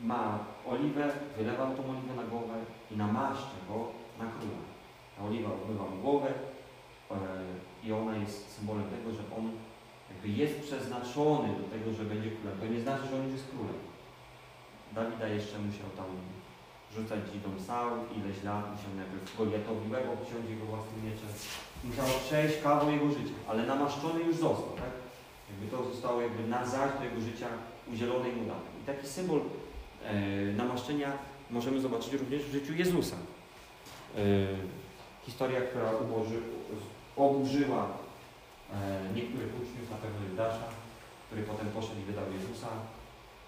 ma 0.00 0.38
oliwę, 0.66 1.10
wylewa 1.36 1.66
tą 1.66 1.90
oliwę 1.90 2.14
na 2.16 2.22
głowę 2.22 2.54
i 2.90 2.96
namaszcza 2.96 3.58
go 3.68 3.88
na 4.18 4.24
króla. 4.24 4.62
Ta 5.16 5.24
oliwa 5.24 5.50
obmywa 5.52 5.84
mu 5.84 5.96
głowę 6.02 6.32
yy, 7.10 7.16
i 7.84 7.92
ona 7.92 8.16
jest 8.16 8.56
symbolem 8.56 8.84
tego, 8.84 9.12
że 9.12 9.22
on 9.38 9.50
jakby 10.20 10.42
jest 10.42 10.60
przeznaczony 10.60 11.48
do 11.60 11.64
tego, 11.74 11.88
że 11.98 12.04
będzie 12.04 12.30
królem, 12.30 12.58
to 12.60 12.66
nie 12.66 12.80
znaczy, 12.80 13.02
że 13.06 13.16
on 13.16 13.24
już 13.24 13.32
jest 13.32 13.48
królem. 13.50 13.80
Dawida 14.92 15.28
jeszcze 15.28 15.58
musiał 15.58 15.88
tam 15.96 16.06
rzucać 16.96 17.20
dzidą 17.32 17.50
sał, 17.66 17.88
ileś 18.16 18.42
lat, 18.44 18.64
musiał 18.72 18.92
najpierw 18.96 19.36
Goliatowi 19.38 19.90
łeb 19.92 20.06
obciąć 20.14 20.50
jego 20.50 20.64
własnym 20.66 21.04
mieczem. 21.04 21.30
Musiał 21.84 22.06
przejść 22.26 22.62
kawał 22.62 22.90
jego 22.90 23.08
życia, 23.08 23.36
ale 23.48 23.66
namaszczony 23.66 24.20
już 24.20 24.36
został, 24.36 24.72
tak? 24.76 24.92
Jakby 25.50 25.66
to 25.76 25.84
zostało 25.92 26.20
jakby 26.20 26.48
na 26.48 26.66
zaś 26.66 26.90
do 26.98 27.04
jego 27.04 27.20
życia 27.20 27.48
udzielone 27.92 28.28
mu 28.28 28.44
dane. 28.50 28.68
I 28.82 28.86
taki 28.86 29.06
symbol 29.06 29.40
e, 29.40 30.12
namaszczenia 30.52 31.12
możemy 31.50 31.80
zobaczyć 31.80 32.12
również 32.12 32.42
w 32.42 32.52
życiu 32.52 32.72
Jezusa. 32.74 33.16
E, 34.16 34.20
historia, 35.26 35.60
która 35.60 35.92
uboży, 35.92 36.38
oburzyła 37.16 37.86
niektórych 39.14 39.52
uczniów, 39.60 39.90
na 39.90 39.96
pewno 39.96 40.20
Judasza, 40.28 40.66
który 41.26 41.42
potem 41.42 41.68
poszedł 41.76 42.00
i 42.00 42.08
wydał 42.10 42.26
Jezusa. 42.36 42.70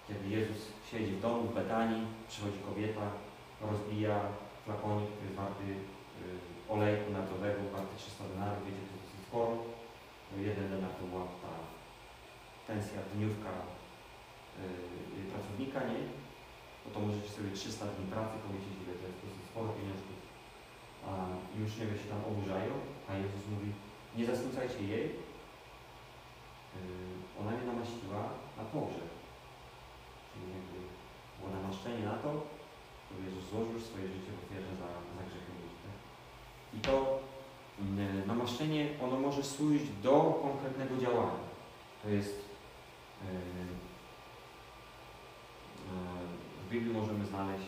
Kiedy 0.07 0.25
Jezus 0.35 0.59
siedzi 0.91 1.11
w 1.15 1.21
domu 1.25 1.41
w 1.43 1.55
Betanii, 1.59 2.03
przychodzi 2.29 2.59
kobieta, 2.67 3.05
rozbija 3.69 4.17
flakonik, 4.65 5.09
który 5.11 5.27
jest 5.27 5.39
warty 5.43 5.65
y, 5.73 5.75
olejku 6.73 7.07
nardowego, 7.11 7.59
warty 7.75 7.93
300 7.97 8.23
denarów, 8.31 8.61
wiecie, 8.65 8.83
to 8.89 8.95
jest 8.97 9.13
sporo. 9.27 9.55
No 10.29 10.35
jeden 10.47 10.65
denar 10.71 10.93
to 10.99 11.03
była 11.11 11.25
ta 11.43 11.53
pensja, 12.69 12.99
dniówka 13.13 13.51
yy, 15.19 15.31
pracownika, 15.31 15.79
nie? 15.89 16.01
No 16.83 16.87
to 16.93 16.97
możecie 17.05 17.29
sobie 17.35 17.49
300 17.51 17.85
dni 17.93 18.05
pracy 18.13 18.35
powiedzieć, 18.45 18.73
ile 18.83 18.93
to 18.99 19.05
jest, 19.07 19.47
sporo 19.49 19.69
pieniędzy. 19.77 20.13
A 21.07 21.09
uczniowie 21.65 21.95
się 22.01 22.07
tam 22.13 22.21
oburzają, 22.31 22.73
a 23.09 23.11
Jezus 23.23 23.43
mówi, 23.53 23.69
nie 24.17 24.25
zasmucajcie 24.25 24.81
jej. 24.83 25.05
Yy, 25.05 25.13
ona 27.39 27.51
mnie 27.51 27.65
namaściła 27.65 28.21
na 28.57 28.63
pogrzeb. 28.63 29.09
Czyli 30.33 30.45
jakby 30.57 30.77
było 31.39 31.61
namaszczenie 31.61 32.05
na 32.05 32.15
to, 32.23 32.31
że 33.11 33.25
Jezus 33.25 33.49
złożył 33.49 33.79
swoje 33.79 34.07
życie 34.07 34.31
w 34.31 34.43
ofierze 34.43 34.75
za, 34.75 34.87
za 35.17 35.23
grzechy? 35.27 35.51
I 36.73 36.79
to 36.79 37.19
yy, 37.79 38.27
namaszczenie, 38.27 38.87
ono 39.03 39.19
może 39.19 39.43
służyć 39.43 39.83
do 40.03 40.39
konkretnego 40.41 41.01
działania. 41.01 41.43
To 42.03 42.09
jest 42.09 42.35
yy, 43.21 43.29
w 46.65 46.69
Biblii 46.69 46.93
możemy 46.93 47.25
znaleźć 47.25 47.67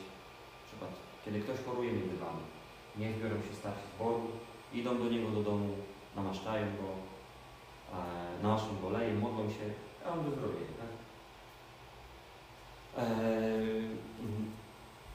przykład, 0.68 0.92
kiedy 1.26 1.40
ktoś 1.40 1.60
choruje 1.66 1.92
między 1.92 2.18
Wami. 2.18 2.44
Niech 2.98 3.24
biorą 3.24 3.36
się 3.36 3.56
starsi 3.56 3.84
zboru, 3.96 4.22
idą 4.74 4.98
do 4.98 5.10
niego 5.10 5.30
do 5.30 5.44
domu, 5.44 5.76
namaszczają 6.16 6.66
go, 6.66 6.90
e, 7.98 8.44
naszą 8.44 8.68
go 8.82 8.90
lejem, 8.90 9.20
modlą 9.20 9.50
się, 9.50 9.66
a 10.06 10.14
on 10.14 10.24
wyzdrowieje. 10.24 10.66
Tak? 10.80 10.88
E, 13.04 13.06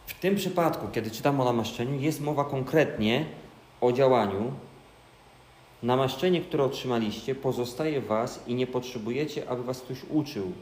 w 0.07 0.15
tym 0.21 0.37
przypadku, 0.37 0.89
kiedy 0.93 1.11
czytam 1.11 1.41
o 1.41 1.45
namaszczeniu, 1.45 2.01
jest 2.01 2.21
mowa 2.21 2.45
konkretnie 2.45 3.27
o 3.81 3.93
działaniu. 3.93 4.53
Namaszczenie, 5.83 6.41
które 6.41 6.65
otrzymaliście, 6.65 7.35
pozostaje 7.35 8.01
w 8.01 8.07
Was 8.07 8.45
i 8.47 8.55
nie 8.55 8.67
potrzebujecie, 8.67 9.49
aby 9.49 9.63
Was 9.63 9.81
ktoś 9.81 9.99
uczył. 10.11 10.53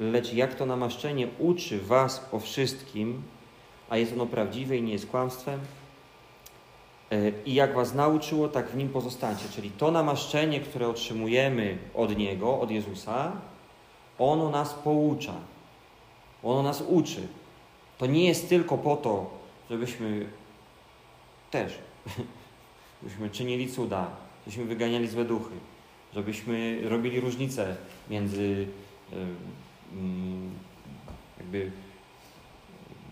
Lecz 0.00 0.32
jak 0.32 0.54
to 0.54 0.66
namaszczenie 0.66 1.28
uczy 1.38 1.80
Was 1.80 2.28
o 2.32 2.38
wszystkim, 2.38 3.22
a 3.90 3.96
jest 3.96 4.12
ono 4.12 4.26
prawdziwe 4.26 4.76
i 4.76 4.82
nie 4.82 4.92
jest 4.92 5.06
kłamstwem, 5.06 5.60
i 7.46 7.54
jak 7.54 7.74
Was 7.74 7.94
nauczyło, 7.94 8.48
tak 8.48 8.68
w 8.68 8.76
nim 8.76 8.88
pozostańcie. 8.88 9.44
Czyli 9.54 9.70
to 9.70 9.90
namaszczenie, 9.90 10.60
które 10.60 10.88
otrzymujemy 10.88 11.78
od 11.94 12.16
Niego, 12.16 12.60
od 12.60 12.70
Jezusa, 12.70 13.32
ono 14.18 14.50
nas 14.50 14.74
poucza. 14.74 15.34
Ono 16.42 16.62
nas 16.62 16.82
uczy. 16.88 17.28
To 17.98 18.06
nie 18.06 18.28
jest 18.28 18.48
tylko 18.48 18.78
po 18.78 18.96
to, 18.96 19.30
żebyśmy 19.70 20.26
też, 21.50 21.78
żebyśmy 23.02 23.30
czynili 23.30 23.68
cuda, 23.68 24.06
żebyśmy 24.46 24.64
wyganiali 24.64 25.08
złe 25.08 25.24
duchy, 25.24 25.54
żebyśmy 26.14 26.80
robili 26.88 27.20
różnice 27.20 27.76
między 28.10 28.66
jakby 31.38 31.70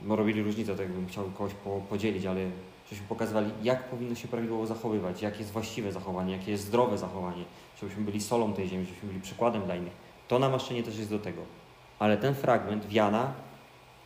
no 0.05 0.17
robili 0.17 0.43
różnicę, 0.43 0.73
tak 0.73 0.81
jakbym 0.81 1.07
chciał 1.07 1.25
kogoś 1.25 1.55
po, 1.55 1.81
podzielić, 1.81 2.27
ale 2.27 2.51
żebyśmy 2.95 3.09
pokazywali, 3.09 3.51
jak 3.63 3.89
powinno 3.89 4.15
się 4.15 4.29
prawidłowo 4.29 4.67
zachowywać, 4.67 5.23
jakie 5.23 5.39
jest 5.39 5.53
właściwe 5.53 5.93
zachowanie, 5.93 6.33
jakie 6.33 6.51
jest 6.51 6.65
zdrowe 6.65 6.99
zachowanie, 6.99 7.45
żebyśmy 7.81 8.05
byli 8.05 8.21
solą 8.21 8.53
tej 8.53 8.69
ziemi, 8.69 8.85
żebyśmy 8.85 9.09
byli 9.09 9.21
przykładem 9.21 9.63
dla 9.63 9.77
innych. 9.77 9.93
To 10.29 10.39
namaszczenie 10.39 10.83
też 10.83 10.99
jest 10.99 11.11
do 11.11 11.19
tego. 11.19 11.43
Ale 11.99 12.17
ten 12.17 12.35
fragment 12.35 12.87
Wiana 12.87 13.33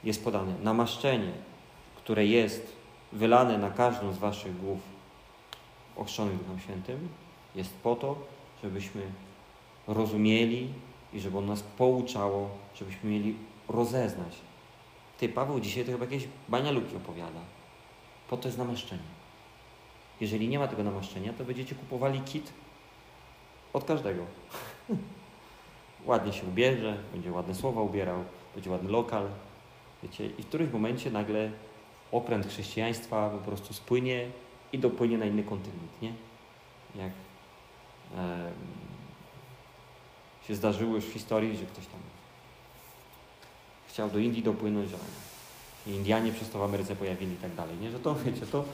jest 0.05 0.25
podany. 0.25 0.55
Namaszczenie, 0.63 1.33
które 1.97 2.27
jest 2.27 2.73
wylane 3.13 3.59
na 3.59 3.71
każdą 3.71 4.13
z 4.13 4.19
waszych 4.19 4.61
głów 4.61 4.79
ochrzczonych 5.97 6.39
Duchem 6.39 6.61
Świętym, 6.61 7.09
jest 7.55 7.75
po 7.75 7.97
to, 7.97 8.17
żebyśmy 8.63 9.03
rozumieli 9.87 10.69
i 11.13 11.21
żeby 11.21 11.39
on 11.39 11.47
nas 11.47 11.63
pouczało, 11.63 12.51
żebyśmy 12.75 13.11
mieli 13.11 13.37
rozeznać. 13.69 14.35
Ty, 15.19 15.29
Paweł 15.29 15.61
dzisiaj 15.61 15.85
to 15.85 15.93
chyba 15.93 16.05
jakieś 16.05 16.29
banialuki 16.49 16.97
opowiada. 16.97 17.58
Po 18.29 18.37
to 18.37 18.49
jest 18.49 18.59
namaszczenie. 18.59 19.03
Jeżeli 20.21 20.49
nie 20.49 20.59
ma 20.59 20.69
tego 20.69 20.83
namaszczenia, 20.83 21.33
to 21.33 21.45
będziecie 21.45 21.75
kupowali 21.75 22.21
kit 22.21 22.53
od 23.73 23.85
każdego. 23.85 24.23
ładnie 26.07 26.33
się 26.33 26.47
ubierze, 26.47 26.99
będzie 27.13 27.33
ładne 27.33 27.55
słowa 27.55 27.83
ubierał, 27.83 28.25
będzie 28.55 28.71
ładny 28.71 28.91
lokal. 28.91 29.29
Wiecie, 30.03 30.27
i 30.27 30.43
w 30.43 30.47
którymś 30.47 30.73
momencie 30.73 31.11
nagle 31.11 31.51
okręt 32.13 32.47
chrześcijaństwa 32.47 33.31
po 33.31 33.39
prostu 33.39 33.75
spłynie 33.75 34.27
i 34.73 34.79
dopłynie 34.79 35.19
na 35.19 35.25
inny 35.25 35.45
kontynent, 35.45 36.03
nie? 36.03 36.13
Jak 36.95 37.13
e, 38.17 38.51
się 40.49 40.55
zdarzyło 40.55 40.95
już 40.95 41.05
w 41.05 41.13
historii, 41.13 41.57
że 41.57 41.67
ktoś 41.67 41.87
tam 41.87 42.01
chciał 43.89 44.11
do 44.11 44.19
Indii 44.19 44.43
dopłynąć, 44.43 44.91
a 44.93 44.97
Indianie 45.87 46.33
przez 46.33 46.51
to 46.51 46.59
w 46.59 46.63
Ameryce 46.63 46.97
pojawili 46.97 47.33
i 47.33 47.37
tak 47.37 47.55
dalej, 47.55 47.77
nie? 47.81 47.91
Że 47.91 48.01
to, 48.01 48.15
wiecie, 48.15 48.47
to 48.47 48.65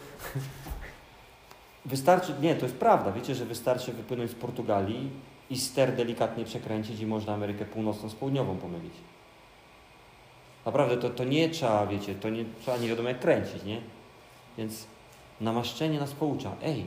wystarczy, 1.85 2.35
nie, 2.41 2.55
to 2.55 2.67
jest 2.67 2.77
prawda, 2.77 3.13
wiecie, 3.13 3.35
że 3.35 3.47
wystarczy 3.47 3.93
wypłynąć 3.93 4.31
z 4.31 4.35
Portugalii 4.35 5.11
i 5.51 5.59
ster 5.59 5.97
delikatnie 5.97 6.45
przekręcić 6.45 7.01
i 7.01 7.07
można 7.07 7.35
Amerykę 7.35 7.65
Północną 7.65 8.09
z 8.09 8.15
Południową 8.15 8.57
pomylić. 8.57 8.95
Naprawdę, 10.67 10.97
to, 10.97 11.11
to 11.11 11.25
nie 11.25 11.49
trzeba, 11.49 11.87
wiecie, 11.87 12.15
to 12.15 12.31
nie 12.31 12.45
trzeba 12.61 12.77
nie 12.77 12.89
wiadomo 12.89 13.09
jak 13.09 13.21
kręcić, 13.21 13.65
nie? 13.65 13.81
Więc 14.59 14.87
namaszczenie 15.41 16.01
nas 16.01 16.13
poucza. 16.13 16.53
Ej, 16.63 16.87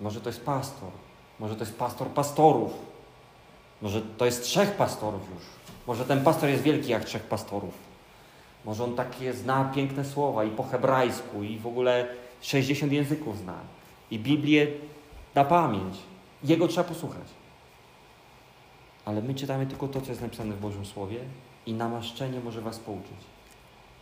może 0.00 0.20
to 0.20 0.28
jest 0.28 0.44
pastor, 0.44 0.90
może 1.38 1.54
to 1.54 1.64
jest 1.64 1.78
pastor 1.78 2.08
pastorów, 2.08 2.72
może 3.82 4.02
to 4.02 4.24
jest 4.24 4.42
trzech 4.42 4.70
pastorów 4.70 5.20
już, 5.34 5.42
może 5.86 6.04
ten 6.04 6.24
pastor 6.24 6.48
jest 6.48 6.62
wielki 6.62 6.90
jak 6.90 7.04
trzech 7.04 7.22
pastorów. 7.22 7.91
Może 8.64 8.84
on 8.84 8.94
takie 8.94 9.32
zna 9.32 9.64
piękne 9.64 10.04
słowa 10.04 10.44
i 10.44 10.50
po 10.50 10.62
hebrajsku, 10.62 11.42
i 11.42 11.58
w 11.58 11.66
ogóle 11.66 12.08
60 12.40 12.92
języków 12.92 13.38
zna, 13.38 13.54
i 14.10 14.18
Biblię 14.18 14.66
na 15.34 15.44
pamięć. 15.44 15.98
Jego 16.44 16.68
trzeba 16.68 16.88
posłuchać. 16.88 17.26
Ale 19.04 19.22
my 19.22 19.34
czytamy 19.34 19.66
tylko 19.66 19.88
to, 19.88 20.00
co 20.00 20.08
jest 20.08 20.22
napisane 20.22 20.54
w 20.54 20.60
Bożym 20.60 20.86
Słowie 20.86 21.18
i 21.66 21.74
namaszczenie 21.74 22.40
może 22.40 22.60
was 22.60 22.78
pouczyć. 22.78 23.16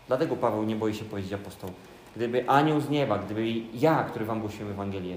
Dlatego 0.09 0.37
Paweł 0.37 0.63
nie 0.63 0.77
boi 0.77 0.95
się 0.95 1.05
powiedzieć 1.05 1.33
apostoł. 1.33 1.71
Gdyby 2.17 2.49
anioł 2.49 2.81
z 2.81 2.91
nieba, 2.91 3.19
gdyby 3.19 3.53
ja, 3.75 4.05
który 4.05 4.25
wam 4.25 4.41
głosiłem 4.41 4.71
Ewangelię, 4.71 5.17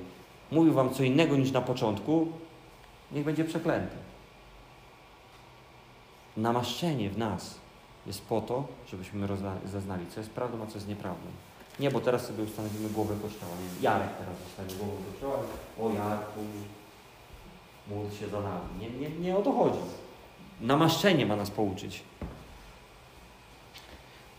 mówił 0.51 0.73
wam 0.73 0.93
co 0.93 1.03
innego 1.03 1.37
niż 1.37 1.51
na 1.51 1.61
początku, 1.61 2.27
niech 3.11 3.25
będzie 3.25 3.45
przeklęty. 3.45 3.95
Namaszczenie 6.37 7.09
w 7.09 7.17
nas 7.17 7.62
jest 8.05 8.21
po 8.21 8.41
to, 8.41 8.67
żebyśmy 8.87 9.27
zaznali, 9.65 10.05
co 10.09 10.19
jest 10.19 10.31
prawdą, 10.31 10.63
a 10.63 10.67
co 10.67 10.73
jest 10.75 10.87
nieprawdą. 10.87 11.27
Nie, 11.79 11.91
bo 11.91 11.99
teraz 11.99 12.27
sobie 12.27 12.43
ustanowimy 12.43 12.89
głowę 12.89 13.15
kościoła. 13.21 13.51
Jarek 13.81 14.09
teraz 14.17 14.35
zostanie 14.47 14.79
głową 14.79 15.03
kościoła. 15.11 15.37
O 15.81 15.89
Jarku, 15.93 16.39
módl 17.87 18.15
się 18.15 18.27
za 18.27 18.41
nami. 18.41 18.61
Nie, 18.79 18.89
nie, 18.89 19.09
nie 19.09 19.37
o 19.37 19.41
to 19.41 19.51
chodzi. 19.51 19.79
Namaszczenie 20.61 21.25
ma 21.25 21.35
nas 21.35 21.51
pouczyć. 21.51 22.03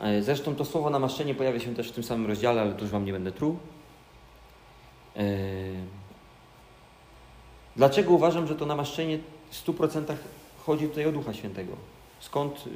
E, 0.00 0.22
zresztą 0.22 0.54
to 0.54 0.64
słowo 0.64 0.90
namaszczenie 0.90 1.34
pojawia 1.34 1.60
się 1.60 1.74
też 1.74 1.88
w 1.88 1.94
tym 1.94 2.04
samym 2.04 2.26
rozdziale, 2.26 2.62
ale 2.62 2.72
to 2.72 2.80
już 2.80 2.90
Wam 2.90 3.04
nie 3.04 3.12
będę 3.12 3.32
truł. 3.32 3.58
E, 5.16 5.24
dlaczego 7.76 8.12
uważam, 8.12 8.46
że 8.46 8.54
to 8.54 8.66
namaszczenie 8.66 9.18
w 9.50 9.66
100% 9.66 10.16
chodzi 10.66 10.88
tutaj 10.88 11.06
o 11.06 11.12
Ducha 11.12 11.34
Świętego? 11.34 11.72
Skąd, 12.20 12.66
y, 12.66 12.70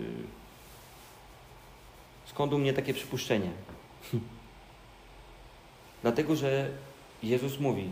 skąd 2.31 2.53
u 2.53 2.59
mnie 2.59 2.73
takie 2.73 2.95
przypuszczenie? 2.95 3.51
Dlatego, 6.03 6.37
że 6.37 6.71
Jezus 7.23 7.61
mówi, 7.61 7.91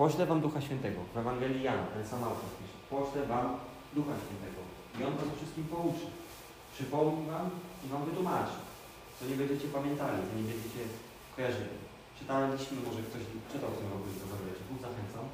Poślę 0.00 0.26
wam 0.26 0.40
Ducha 0.40 0.60
Świętego. 0.60 1.00
W 1.14 1.18
Ewangelii 1.24 1.62
Jana 1.62 1.84
ten 1.94 2.04
sam 2.10 2.20
autor 2.24 2.50
pisze. 2.58 2.76
Poślę 2.94 3.20
wam 3.32 3.46
Ducha 3.96 4.14
Świętego. 4.24 4.60
I 4.98 5.00
On 5.08 5.14
was 5.20 5.36
wszystkim 5.38 5.64
pouczy. 5.72 6.06
Przypomni 6.74 7.26
wam 7.32 7.46
i 7.84 7.86
wam 7.92 8.02
wytłumaczy. 8.08 8.56
Co 9.16 9.22
nie 9.30 9.36
będziecie 9.40 9.68
pamiętali, 9.76 10.18
co 10.26 10.32
nie 10.38 10.46
będziecie 10.50 10.82
kojarzyli. 11.36 11.76
Czytaliśmy, 12.18 12.76
może 12.86 13.00
ktoś 13.08 13.22
czytał 13.52 13.70
w 13.72 13.78
tym 13.78 13.88
roku 13.92 14.06
do 14.20 14.26
Hebrajczyków. 14.30 14.76
Zachęcam. 14.86 15.24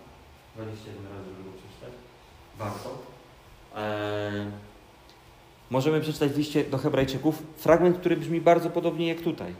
21 0.54 1.06
razy, 1.12 1.28
żeby 1.30 1.42
go 1.46 1.52
przeczytać. 1.60 1.94
Warto. 2.60 2.90
Eee, 3.76 4.46
możemy 5.70 6.00
przeczytać 6.00 6.32
w 6.32 6.38
liście 6.38 6.64
do 6.64 6.78
Hebrajczyków 6.78 7.42
fragment, 7.56 7.98
który 7.98 8.16
brzmi 8.16 8.40
bardzo 8.40 8.70
podobnie 8.70 9.08
jak 9.08 9.20
tutaj. 9.20 9.54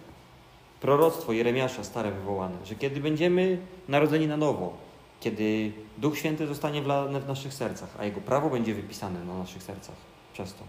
Proroctwo 0.81 1.33
Jeremiasza 1.33 1.85
stare 1.85 2.13
wywołane, 2.13 2.57
że 2.65 2.75
kiedy 2.75 3.01
będziemy 3.01 3.59
narodzeni 3.89 4.27
na 4.27 4.37
nowo, 4.37 4.77
kiedy 5.21 5.73
Duch 5.99 6.19
Święty 6.19 6.47
zostanie 6.47 6.83
wlany 6.83 7.21
w 7.21 7.29
naszych 7.29 7.55
sercach, 7.55 7.97
a 7.99 8.05
Jego 8.05 8.21
prawo 8.21 8.51
będzie 8.51 8.75
wypisane 8.75 9.25
na 9.25 9.39
naszych 9.39 9.63
sercach 9.63 9.97
przez 10.33 10.55
to, 10.55 10.65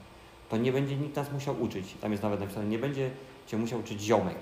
to 0.50 0.58
nie 0.58 0.72
będzie 0.72 0.96
nikt 0.96 1.16
nas 1.16 1.32
musiał 1.32 1.62
uczyć. 1.62 1.94
Tam 2.02 2.12
jest 2.12 2.24
nawet 2.24 2.40
napisane, 2.40 2.66
nie 2.66 2.80
będzie 2.80 3.12
Cię 3.48 3.58
musiał 3.58 3.80
uczyć 3.80 4.02
ziomek. 4.02 4.38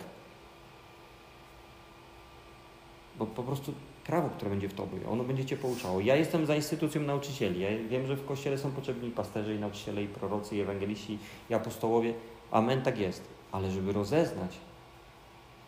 Bo 3.19 3.25
po 3.25 3.43
prostu 3.43 3.73
prawo, 4.05 4.29
które 4.29 4.49
będzie 4.49 4.69
w 4.69 4.73
Tobie, 4.73 5.09
ono 5.09 5.23
będzie 5.23 5.45
Cię 5.45 5.57
pouczało. 5.57 5.99
Ja 5.99 6.15
jestem 6.15 6.45
za 6.45 6.55
instytucją 6.55 7.01
nauczycieli. 7.01 7.59
Ja 7.59 7.69
wiem, 7.89 8.07
że 8.07 8.15
w 8.15 8.25
Kościele 8.25 8.57
są 8.57 8.71
potrzebni 8.71 9.11
pasterze 9.11 9.55
i 9.55 9.59
nauczyciele, 9.59 10.03
i 10.03 10.07
prorocy, 10.07 10.55
i 10.55 10.61
ewangeliści, 10.61 11.17
i 11.49 11.53
apostołowie. 11.53 12.13
Amen, 12.51 12.81
tak 12.81 12.99
jest. 12.99 13.27
Ale 13.51 13.71
żeby 13.71 13.93
rozeznać, 13.93 14.57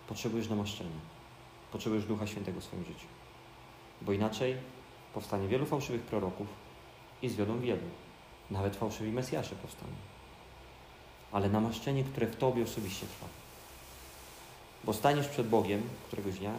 potrzebujesz 0.07 0.49
namaszczenia. 0.49 0.99
Potrzebujesz 1.71 2.05
Ducha 2.05 2.27
Świętego 2.27 2.61
w 2.61 2.63
swoim 2.63 2.83
życiu. 2.83 3.07
Bo 4.01 4.13
inaczej 4.13 4.55
powstanie 5.13 5.47
wielu 5.47 5.65
fałszywych 5.65 6.01
proroków 6.01 6.47
i 7.21 7.29
zwiodą 7.29 7.59
wielu. 7.59 7.81
Nawet 8.51 8.75
fałszywi 8.75 9.11
Mesjasze 9.11 9.55
powstaną. 9.55 9.91
Ale 11.31 11.49
namaszczenie, 11.49 12.03
które 12.03 12.27
w 12.27 12.35
Tobie 12.35 12.63
osobiście 12.63 13.05
trwa. 13.05 13.27
Bo 14.83 14.93
staniesz 14.93 15.27
przed 15.27 15.49
Bogiem 15.49 15.81
któregoś 16.07 16.39
dnia 16.39 16.53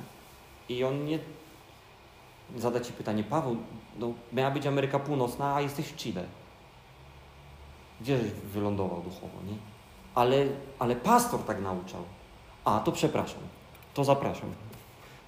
i 0.69 0.85
On 0.85 1.05
nie 1.05 1.19
zada 2.57 2.81
Ci 2.81 2.93
pytanie, 2.93 3.25
Paweł, 3.25 3.57
no, 3.99 4.13
miała 4.33 4.51
być 4.51 4.67
Ameryka 4.67 4.99
Północna, 4.99 5.55
a 5.55 5.61
jesteś 5.61 5.87
w 5.87 5.97
Chile. 5.97 6.25
Gdzieś 8.01 8.21
wylądował 8.45 9.03
duchowo, 9.03 9.39
nie? 9.49 9.57
Ale, 10.15 10.47
ale 10.79 10.97
pastor 10.97 11.41
tak 11.41 11.61
nauczał. 11.61 12.03
A, 12.65 12.81
to 12.81 12.93
przepraszam. 12.93 13.41
To 13.95 14.05
zapraszam. 14.05 14.51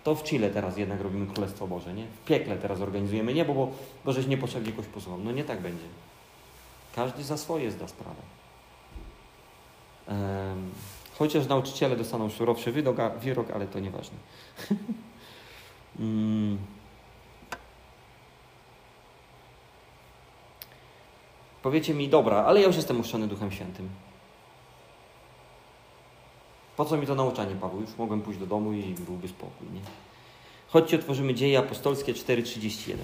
To 0.05 0.15
w 0.15 0.23
Chile 0.23 0.51
teraz 0.51 0.77
jednak 0.77 1.01
robimy 1.01 1.27
Królestwo 1.27 1.67
Boże, 1.67 1.95
nie? 1.95 2.07
W 2.07 2.25
piekle 2.25 2.57
teraz 2.57 2.81
organizujemy 2.81 3.35
niebo, 3.35 3.55
bo, 3.55 3.71
bo 4.05 4.13
żeś 4.13 4.27
niepotrzebnie 4.27 4.73
kogoś 4.73 4.87
posłuchał. 4.87 5.21
No 5.21 5.33
nie 5.33 5.45
tak 5.45 5.61
będzie. 5.61 5.85
Każdy 6.95 7.25
za 7.25 7.37
swoje 7.37 7.71
zda 7.71 7.89
sprawę. 7.89 8.23
Um, 10.09 10.71
chociaż 11.19 11.47
nauczyciele 11.47 11.97
dostaną 11.97 12.31
surowszy 12.31 12.73
wyrok, 13.21 13.51
ale 13.55 13.67
to 13.67 13.81
nieważne. 13.81 14.17
um. 15.99 16.59
Powiecie 21.63 21.95
mi, 21.95 22.09
dobra, 22.09 22.37
ale 22.37 22.61
ja 22.61 22.67
już 22.67 22.77
jestem 22.77 23.01
uszczony 23.01 23.29
Duchem 23.29 23.53
Świętym. 23.53 23.89
Po 26.77 26.85
co 26.85 26.97
mi 26.97 27.07
to 27.07 27.15
nauczanie, 27.15 27.55
Paweł? 27.61 27.81
Już 27.81 27.91
mogłem 27.99 28.23
pójść 28.23 28.41
do 28.41 28.47
domu 28.47 28.73
i 28.73 28.83
byłby 28.83 29.29
spokój, 29.29 29.67
nie? 29.75 29.81
Chodźcie, 30.69 30.97
otworzymy 30.97 31.35
Dzieje 31.35 31.59
Apostolskie 31.59 32.15
4,31. 32.15 32.97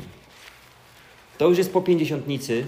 To 1.39 1.49
już 1.49 1.59
jest 1.59 1.73
po 1.73 1.83
pięćdziesiątnicy, 1.83 2.67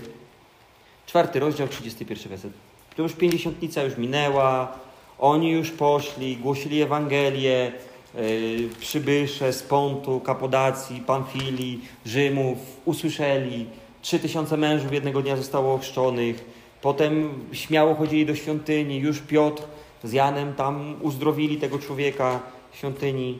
czwarty 1.06 1.40
rozdział, 1.40 1.68
31 1.68 2.28
werset. 2.28 2.52
To 2.96 3.02
już 3.02 3.12
pięćdziesiątnica 3.12 3.82
już 3.82 3.96
minęła, 3.96 4.72
oni 5.18 5.50
już 5.50 5.70
poszli, 5.70 6.36
głosili 6.36 6.82
Ewangelię, 6.82 7.72
yy, 8.14 8.68
przybysze 8.80 9.52
z 9.52 9.62
Pontu, 9.62 10.20
Kapodacji, 10.20 11.00
Pamfilii, 11.00 11.80
Rzymów, 12.06 12.58
usłyszeli, 12.84 13.66
trzy 14.02 14.18
tysiące 14.18 14.56
mężów 14.56 14.92
jednego 14.92 15.22
dnia 15.22 15.36
zostało 15.36 15.74
ochrzczonych, 15.74 16.44
potem 16.82 17.44
śmiało 17.52 17.94
chodzili 17.94 18.26
do 18.26 18.34
świątyni, 18.34 18.98
już 18.98 19.20
Piotr 19.20 19.62
z 20.04 20.12
Janem 20.12 20.54
tam 20.54 20.94
uzdrowili 21.00 21.56
tego 21.56 21.78
człowieka 21.78 22.40
w 22.72 22.76
świątyni, 22.76 23.38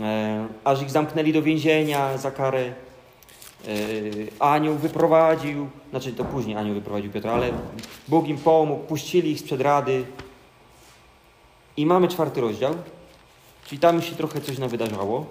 e, 0.00 0.46
aż 0.64 0.82
ich 0.82 0.90
zamknęli 0.90 1.32
do 1.32 1.42
więzienia 1.42 2.18
za 2.18 2.30
karę. 2.30 2.64
E, 2.64 2.72
anioł 4.38 4.74
wyprowadził, 4.74 5.68
znaczy 5.90 6.12
to 6.12 6.24
później 6.24 6.56
anioł 6.56 6.74
wyprowadził 6.74 7.12
Piotra, 7.12 7.32
ale 7.32 7.50
Bóg 8.08 8.28
im 8.28 8.38
pomógł, 8.38 8.84
puścili 8.84 9.30
ich 9.30 9.40
sprzed 9.40 9.60
rady. 9.60 10.04
I 11.76 11.86
mamy 11.86 12.08
czwarty 12.08 12.40
rozdział, 12.40 12.74
czyli 13.66 13.78
tam 13.78 14.02
się 14.02 14.16
trochę 14.16 14.40
coś 14.40 14.58
nawydarzało. 14.58 15.26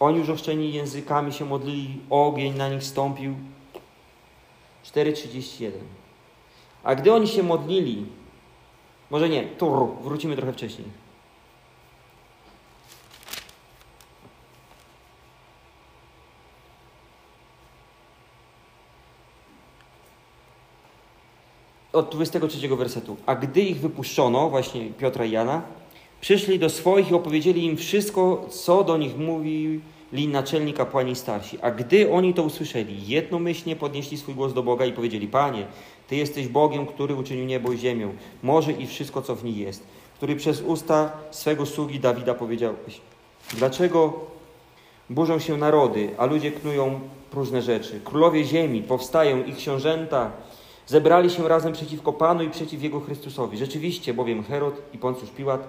Oni 0.00 0.18
już 0.18 0.28
oszczeni 0.28 0.72
językami 0.72 1.32
się 1.32 1.44
modlili, 1.44 2.00
ogień 2.10 2.54
na 2.54 2.68
nich 2.68 2.84
stąpił. 2.84 3.34
4,31. 4.84 5.70
A 6.84 6.94
gdy 6.94 7.12
oni 7.12 7.28
się 7.28 7.42
modlili, 7.42 8.06
może 9.10 9.28
nie, 9.28 9.42
tur, 9.44 9.88
wrócimy 10.02 10.36
trochę 10.36 10.52
wcześniej. 10.52 10.88
Od 21.92 22.10
23 22.10 22.68
wersetu. 22.68 23.16
A 23.26 23.34
gdy 23.34 23.60
ich 23.60 23.80
wypuszczono, 23.80 24.50
właśnie 24.50 24.90
Piotra 24.90 25.24
i 25.24 25.30
Jana, 25.30 25.62
przyszli 26.20 26.58
do 26.58 26.70
swoich 26.70 27.10
i 27.10 27.14
opowiedzieli 27.14 27.64
im 27.64 27.76
wszystko, 27.76 28.46
co 28.50 28.84
do 28.84 28.96
nich 28.96 29.18
mówili 29.18 29.80
naczelni 30.28 30.72
kapłani 30.72 31.16
starsi. 31.16 31.58
A 31.62 31.70
gdy 31.70 32.12
oni 32.12 32.34
to 32.34 32.42
usłyszeli, 32.42 33.08
jednomyślnie 33.08 33.76
podnieśli 33.76 34.18
swój 34.18 34.34
głos 34.34 34.52
do 34.52 34.62
Boga 34.62 34.84
i 34.86 34.92
powiedzieli: 34.92 35.28
Panie, 35.28 35.66
ty 36.08 36.16
jesteś 36.16 36.48
Bogiem, 36.48 36.86
który 36.86 37.14
uczynił 37.14 37.44
niebo 37.44 37.72
i 37.72 37.78
ziemię, 37.78 38.08
morze 38.42 38.72
i 38.72 38.86
wszystko, 38.86 39.22
co 39.22 39.34
w 39.34 39.44
nich 39.44 39.56
jest, 39.56 39.82
który 40.16 40.36
przez 40.36 40.62
usta 40.62 41.12
swego 41.30 41.66
sługi 41.66 42.00
Dawida 42.00 42.34
powiedziałeś. 42.34 43.00
Dlaczego 43.54 44.12
burzą 45.10 45.38
się 45.38 45.56
narody, 45.56 46.10
a 46.18 46.26
ludzie 46.26 46.52
knują 46.52 47.00
próżne 47.30 47.62
rzeczy? 47.62 48.00
Królowie 48.04 48.44
ziemi 48.44 48.82
powstają, 48.82 49.44
ich 49.44 49.56
książęta 49.56 50.30
zebrali 50.86 51.30
się 51.30 51.48
razem 51.48 51.72
przeciwko 51.72 52.12
Panu 52.12 52.42
i 52.42 52.50
przeciw 52.50 52.82
Jego 52.82 53.00
Chrystusowi. 53.00 53.58
Rzeczywiście 53.58 54.14
bowiem 54.14 54.44
Herod 54.44 54.82
i 54.94 54.98
Poncjusz 54.98 55.30
Piłat 55.30 55.68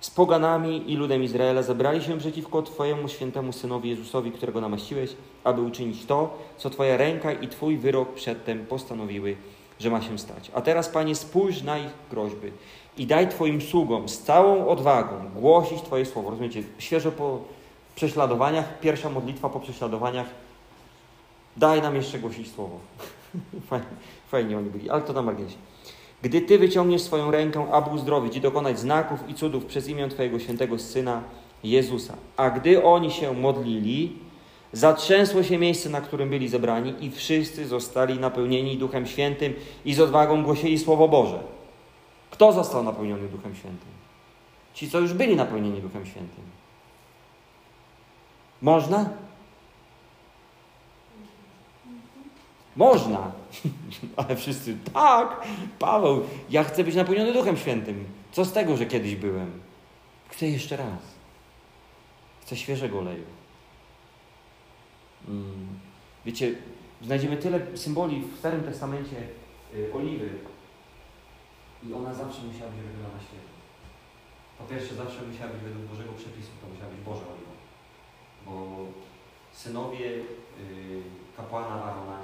z 0.00 0.10
poganami 0.10 0.92
i 0.92 0.96
ludem 0.96 1.22
Izraela 1.22 1.62
zebrali 1.62 2.02
się 2.02 2.18
przeciwko 2.18 2.62
Twojemu 2.62 3.08
świętemu 3.08 3.52
Synowi 3.52 3.90
Jezusowi, 3.90 4.32
którego 4.32 4.60
namaściłeś, 4.60 5.16
aby 5.44 5.62
uczynić 5.62 6.06
to, 6.06 6.38
co 6.56 6.70
Twoja 6.70 6.96
ręka 6.96 7.32
i 7.32 7.48
Twój 7.48 7.78
wyrok 7.78 8.14
przedtem 8.14 8.66
postanowiły 8.66 9.36
że 9.80 9.90
ma 9.90 10.02
się 10.02 10.18
stać. 10.18 10.50
A 10.54 10.60
teraz, 10.60 10.88
Panie, 10.88 11.14
spójrz 11.14 11.62
na 11.62 11.78
ich 11.78 11.90
groźby 12.10 12.52
i 12.96 13.06
daj 13.06 13.28
Twoim 13.28 13.60
sługom 13.62 14.08
z 14.08 14.18
całą 14.18 14.68
odwagą 14.68 15.30
głosić 15.34 15.82
Twoje 15.82 16.06
słowo. 16.06 16.30
Rozumiecie? 16.30 16.62
Świeżo 16.78 17.12
po 17.12 17.38
prześladowaniach, 17.94 18.80
pierwsza 18.80 19.10
modlitwa 19.10 19.48
po 19.48 19.60
prześladowaniach. 19.60 20.26
Daj 21.56 21.82
nam 21.82 21.96
jeszcze 21.96 22.18
głosić 22.18 22.52
słowo. 22.52 22.78
fajnie, 23.70 23.86
fajnie 24.28 24.58
oni 24.58 24.70
byli, 24.70 24.90
ale 24.90 25.02
to 25.02 25.12
na 25.12 25.22
marginesie. 25.22 25.56
Gdy 26.22 26.40
Ty 26.40 26.58
wyciągniesz 26.58 27.02
swoją 27.02 27.30
rękę, 27.30 27.66
aby 27.72 27.90
uzdrowić 27.90 28.36
i 28.36 28.40
dokonać 28.40 28.78
znaków 28.78 29.28
i 29.28 29.34
cudów 29.34 29.64
przez 29.64 29.88
imię 29.88 30.08
Twojego 30.08 30.38
świętego 30.38 30.78
Syna 30.78 31.22
Jezusa. 31.64 32.14
A 32.36 32.50
gdy 32.50 32.84
oni 32.84 33.10
się 33.10 33.34
modlili, 33.34 34.12
Zatrzęsło 34.72 35.42
się 35.42 35.58
miejsce, 35.58 35.90
na 35.90 36.00
którym 36.00 36.30
byli 36.30 36.48
zebrani, 36.48 36.94
i 37.00 37.10
wszyscy 37.10 37.66
zostali 37.66 38.18
napełnieni 38.18 38.76
Duchem 38.76 39.06
Świętym 39.06 39.54
i 39.84 39.94
z 39.94 40.00
odwagą 40.00 40.42
głosili 40.42 40.78
Słowo 40.78 41.08
Boże. 41.08 41.40
Kto 42.30 42.52
został 42.52 42.82
napełniony 42.82 43.28
Duchem 43.28 43.54
Świętym? 43.54 43.88
Ci, 44.74 44.90
co 44.90 45.00
już 45.00 45.12
byli 45.12 45.36
napełnieni 45.36 45.80
Duchem 45.80 46.06
Świętym. 46.06 46.44
Można? 48.62 49.10
Można. 52.78 53.32
Ale 54.16 54.36
wszyscy, 54.36 54.76
tak, 54.94 55.46
Paweł, 55.78 56.22
ja 56.50 56.64
chcę 56.64 56.84
być 56.84 56.94
napełniony 56.94 57.32
Duchem 57.32 57.56
Świętym. 57.56 58.04
Co 58.32 58.44
z 58.44 58.52
tego, 58.52 58.76
że 58.76 58.86
kiedyś 58.86 59.16
byłem? 59.16 59.60
Chcę 60.28 60.46
jeszcze 60.46 60.76
raz. 60.76 61.00
Chcę 62.42 62.56
świeżego 62.56 62.98
oleju. 62.98 63.24
Mm. 65.28 65.68
Wiecie, 66.26 66.54
znajdziemy 67.02 67.36
tyle 67.36 67.76
symboli 67.76 68.20
w 68.20 68.38
Starym 68.38 68.62
Testamencie 68.62 69.16
y, 69.74 69.92
oliwy 69.94 70.30
i 71.82 71.94
ona 71.94 72.14
zawsze 72.14 72.42
musiała 72.42 72.70
być 72.70 72.80
robiona 72.80 73.14
na 73.14 73.20
świeżo. 73.20 73.54
Po 74.58 74.64
pierwsze, 74.64 74.94
zawsze 74.94 75.22
musiała 75.22 75.50
być 75.52 75.62
według 75.62 75.84
Bożego 75.84 76.12
przepisu, 76.12 76.50
to 76.60 76.68
musiała 76.68 76.90
być 76.90 77.00
Boża 77.00 77.26
oliwa. 77.32 77.54
Bo 78.46 78.76
synowie 79.52 80.06
y, 80.06 80.24
kapłana 81.36 81.84
Arona 81.84 82.18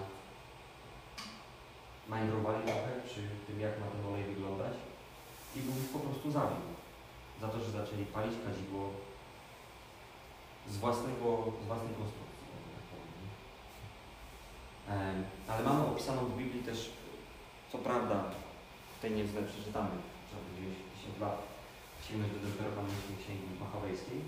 majędrowali 2.09 2.65
trochę 2.65 2.93
przy 3.07 3.21
tym, 3.47 3.61
jak 3.61 3.81
ma 3.81 3.87
ten 3.87 4.07
olej 4.07 4.25
wyglądać 4.25 4.75
i 5.57 5.59
ich 5.59 5.89
po 5.93 5.99
prostu 5.99 6.31
zabił. 6.31 6.67
Za 7.41 7.49
to, 7.49 7.61
że 7.61 7.71
zaczęli 7.71 8.05
palić 8.05 8.35
kadzidło 8.47 8.91
z, 10.69 10.77
własnego, 10.77 11.27
z 11.63 11.67
własnej 11.67 11.95
konstrukcji. 11.95 12.35
Ale 15.49 15.63
mamy 15.65 15.87
opisaną 15.87 16.21
w 16.25 16.37
Biblii 16.37 16.63
też, 16.63 16.91
co 17.73 17.79
prawda, 17.79 18.25
tej 19.03 19.11
nie 19.11 19.27
źle 19.27 19.43
przeczytamy, 19.43 19.91
gdzieś 20.53 20.75
10 21.03 21.21
lat, 21.21 21.39
sięgnąć 22.09 22.33
do 22.33 22.39
Deuteronomicznej 22.39 23.17
Księgi 23.23 23.61
Machawejskiej. 23.61 24.21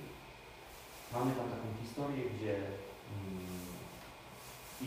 Mamy 1.12 1.30
tam 1.38 1.48
taką 1.54 1.66
historię, 1.82 2.24
gdzie 2.34 2.54
mm, 3.12 3.66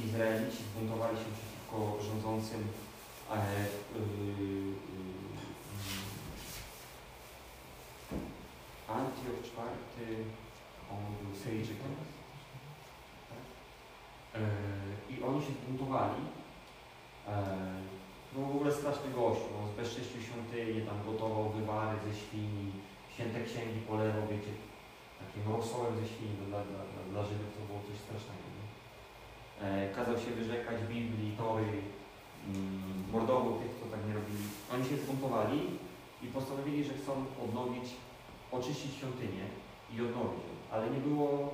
Izraelici 0.06 0.64
zbuntowali 0.64 1.18
się 1.18 1.30
przeciwko 1.36 1.59
rządzącym 2.02 2.68
e, 3.32 3.66
yy, 3.96 4.74
Antioch 8.88 9.46
IV, 9.46 10.16
on 10.92 11.26
był 11.26 11.40
Syryjczykiem, 11.44 11.96
E, 14.36 14.42
I 15.14 15.24
oni 15.24 15.42
się 15.46 15.52
zbuntowali. 15.52 16.22
E, 17.28 17.34
no 18.34 18.46
w 18.46 18.56
ogóle 18.56 18.72
straszny 18.72 19.12
gość, 19.12 19.42
on 19.58 19.70
zbezcześcił 19.74 20.22
świątynię, 20.22 20.82
tam 20.82 20.98
gotował 21.06 21.50
wywary 21.50 21.98
ze 22.08 22.14
świni, 22.20 22.72
święte 23.14 23.40
księgi 23.44 23.80
polewał, 23.88 24.24
wiecie, 24.28 24.54
takim 25.20 25.44
rosołem 25.54 25.94
ze 26.00 26.08
świni 26.08 26.36
dla, 26.48 26.60
dla, 26.70 26.82
dla, 26.92 27.02
dla 27.12 27.22
Żydów 27.30 27.50
to 27.56 27.62
było 27.68 27.80
coś 27.88 27.98
strasznego. 28.06 28.49
E, 29.62 29.90
kazał 29.96 30.18
się 30.18 30.32
wyrzekać 30.32 30.78
Biblii, 30.82 31.38
Tory, 31.38 31.72
mm, 32.48 33.12
mordował 33.12 33.54
tych, 33.60 33.72
co 33.80 33.86
tak 33.94 34.08
nie 34.08 34.14
robili. 34.14 34.44
Oni 34.74 34.86
się 34.90 34.98
zbuntowali 34.98 35.60
i 36.24 36.28
postanowili, 36.28 36.84
że 36.84 36.94
chcą 36.94 37.26
odnowić, 37.44 37.88
oczyścić 38.52 38.92
świątynię 38.96 39.46
i 39.94 40.02
odnowić 40.02 40.44
ją, 40.48 40.54
ale 40.72 40.90
nie 40.90 41.00
było 41.00 41.54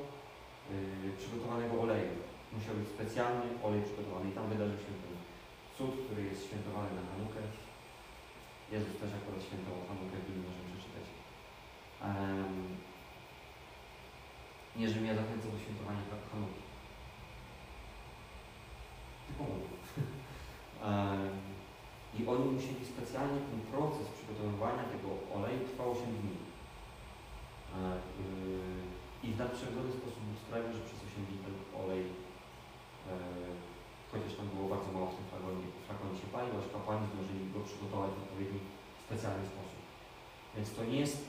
y, 0.72 1.18
przygotowanego 1.18 1.82
oleju 1.82 2.16
musiał 2.58 2.76
być 2.80 2.88
specjalny 2.96 3.48
olej 3.66 3.82
przygotowany 3.86 4.30
i 4.30 4.36
tam 4.38 4.46
wydarzył 4.50 4.80
się 4.84 4.92
ten 5.04 5.16
cud, 5.78 5.94
który 6.06 6.22
jest 6.30 6.42
świętowany 6.48 6.90
na 6.96 7.04
Hanukę. 7.10 7.42
Jezus 8.72 8.96
też 9.02 9.12
akurat 9.18 9.42
świętował 9.48 9.82
Hanukę, 9.88 10.16
w 10.20 10.28
możemy 10.48 10.70
przeczytać. 10.72 11.08
Um, 12.08 12.68
Nie, 14.80 14.90
że 14.90 15.02
mnie 15.02 15.16
zachęca 15.16 15.48
do 15.52 15.60
świętowania 15.64 16.02
Hanuki. 16.32 16.64
Typowo. 19.28 19.56
I 22.20 22.28
oni 22.28 22.55
musieli 22.66 22.94
specjalnie 22.96 23.40
ten 23.52 23.62
proces 23.72 24.06
przygotowywania 24.16 24.84
tego 24.94 25.10
oleju 25.36 25.62
trwał 25.70 25.88
8 25.92 26.04
dni. 26.20 26.36
I 29.26 29.28
w 29.34 29.38
nadprzyrodzony 29.42 29.92
sposób 30.00 30.24
sprawił, 30.44 30.72
że 30.74 30.82
przez 30.88 31.00
8 31.08 31.10
dni 31.28 31.38
ten 31.46 31.56
olej, 31.82 32.04
chociaż 34.12 34.32
tam 34.38 34.48
było 34.54 34.68
bardzo 34.74 34.90
mało 34.92 35.08
w 35.12 35.18
tym 35.18 35.26
flakonie, 35.32 35.66
flakonie 35.88 36.16
się 36.22 36.28
palił, 36.36 36.54
aż 36.60 36.68
kapłani 36.74 37.06
zdążyli 37.08 37.54
go 37.54 37.60
przygotować 37.70 38.12
w 38.12 38.24
odpowiedni 38.24 38.60
specjalny 39.06 39.46
sposób. 39.52 39.80
Więc 40.56 40.68
to 40.76 40.82
nie 40.86 41.00
jest 41.00 41.20
yy, 41.20 41.26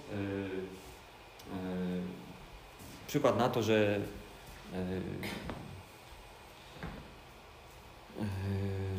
przykład 3.07 3.39
na 3.39 3.49
to, 3.49 3.63
że 3.63 4.01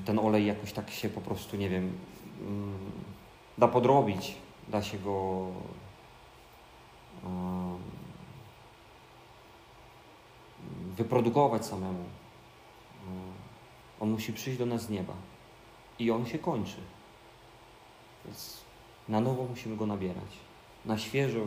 ten 0.05 0.19
olej 0.19 0.45
jakoś 0.45 0.73
tak 0.73 0.91
się 0.91 1.09
po 1.09 1.21
prostu, 1.21 1.57
nie 1.57 1.69
wiem, 1.69 1.97
da 3.57 3.67
podrobić, 3.67 4.35
da 4.67 4.83
się 4.83 4.99
go 4.99 5.47
wyprodukować 10.97 11.65
samemu. 11.65 12.03
On 13.99 14.11
musi 14.11 14.33
przyjść 14.33 14.59
do 14.59 14.65
nas 14.65 14.81
z 14.81 14.89
nieba 14.89 15.13
i 15.99 16.11
on 16.11 16.25
się 16.25 16.39
kończy. 16.39 16.77
Więc 18.25 18.57
na 19.09 19.19
nowo 19.19 19.43
musimy 19.43 19.77
go 19.77 19.85
nabierać. 19.85 20.37
Na 20.85 20.97
świeżo 20.97 21.39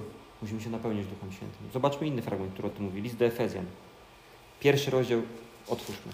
musimy 0.42 0.60
się 0.60 0.70
napełniać 0.70 1.06
Duchem 1.06 1.32
Świętym. 1.32 1.70
Zobaczmy 1.72 2.06
inny 2.06 2.22
fragment, 2.22 2.52
który 2.52 2.68
o 2.68 2.70
tym 2.70 2.84
mówi. 2.84 3.02
List 3.02 3.16
do 3.16 3.24
Efezjan. 3.24 3.66
Pierwszy 4.60 4.90
rozdział 4.90 5.22
otwórzmy. 5.68 6.12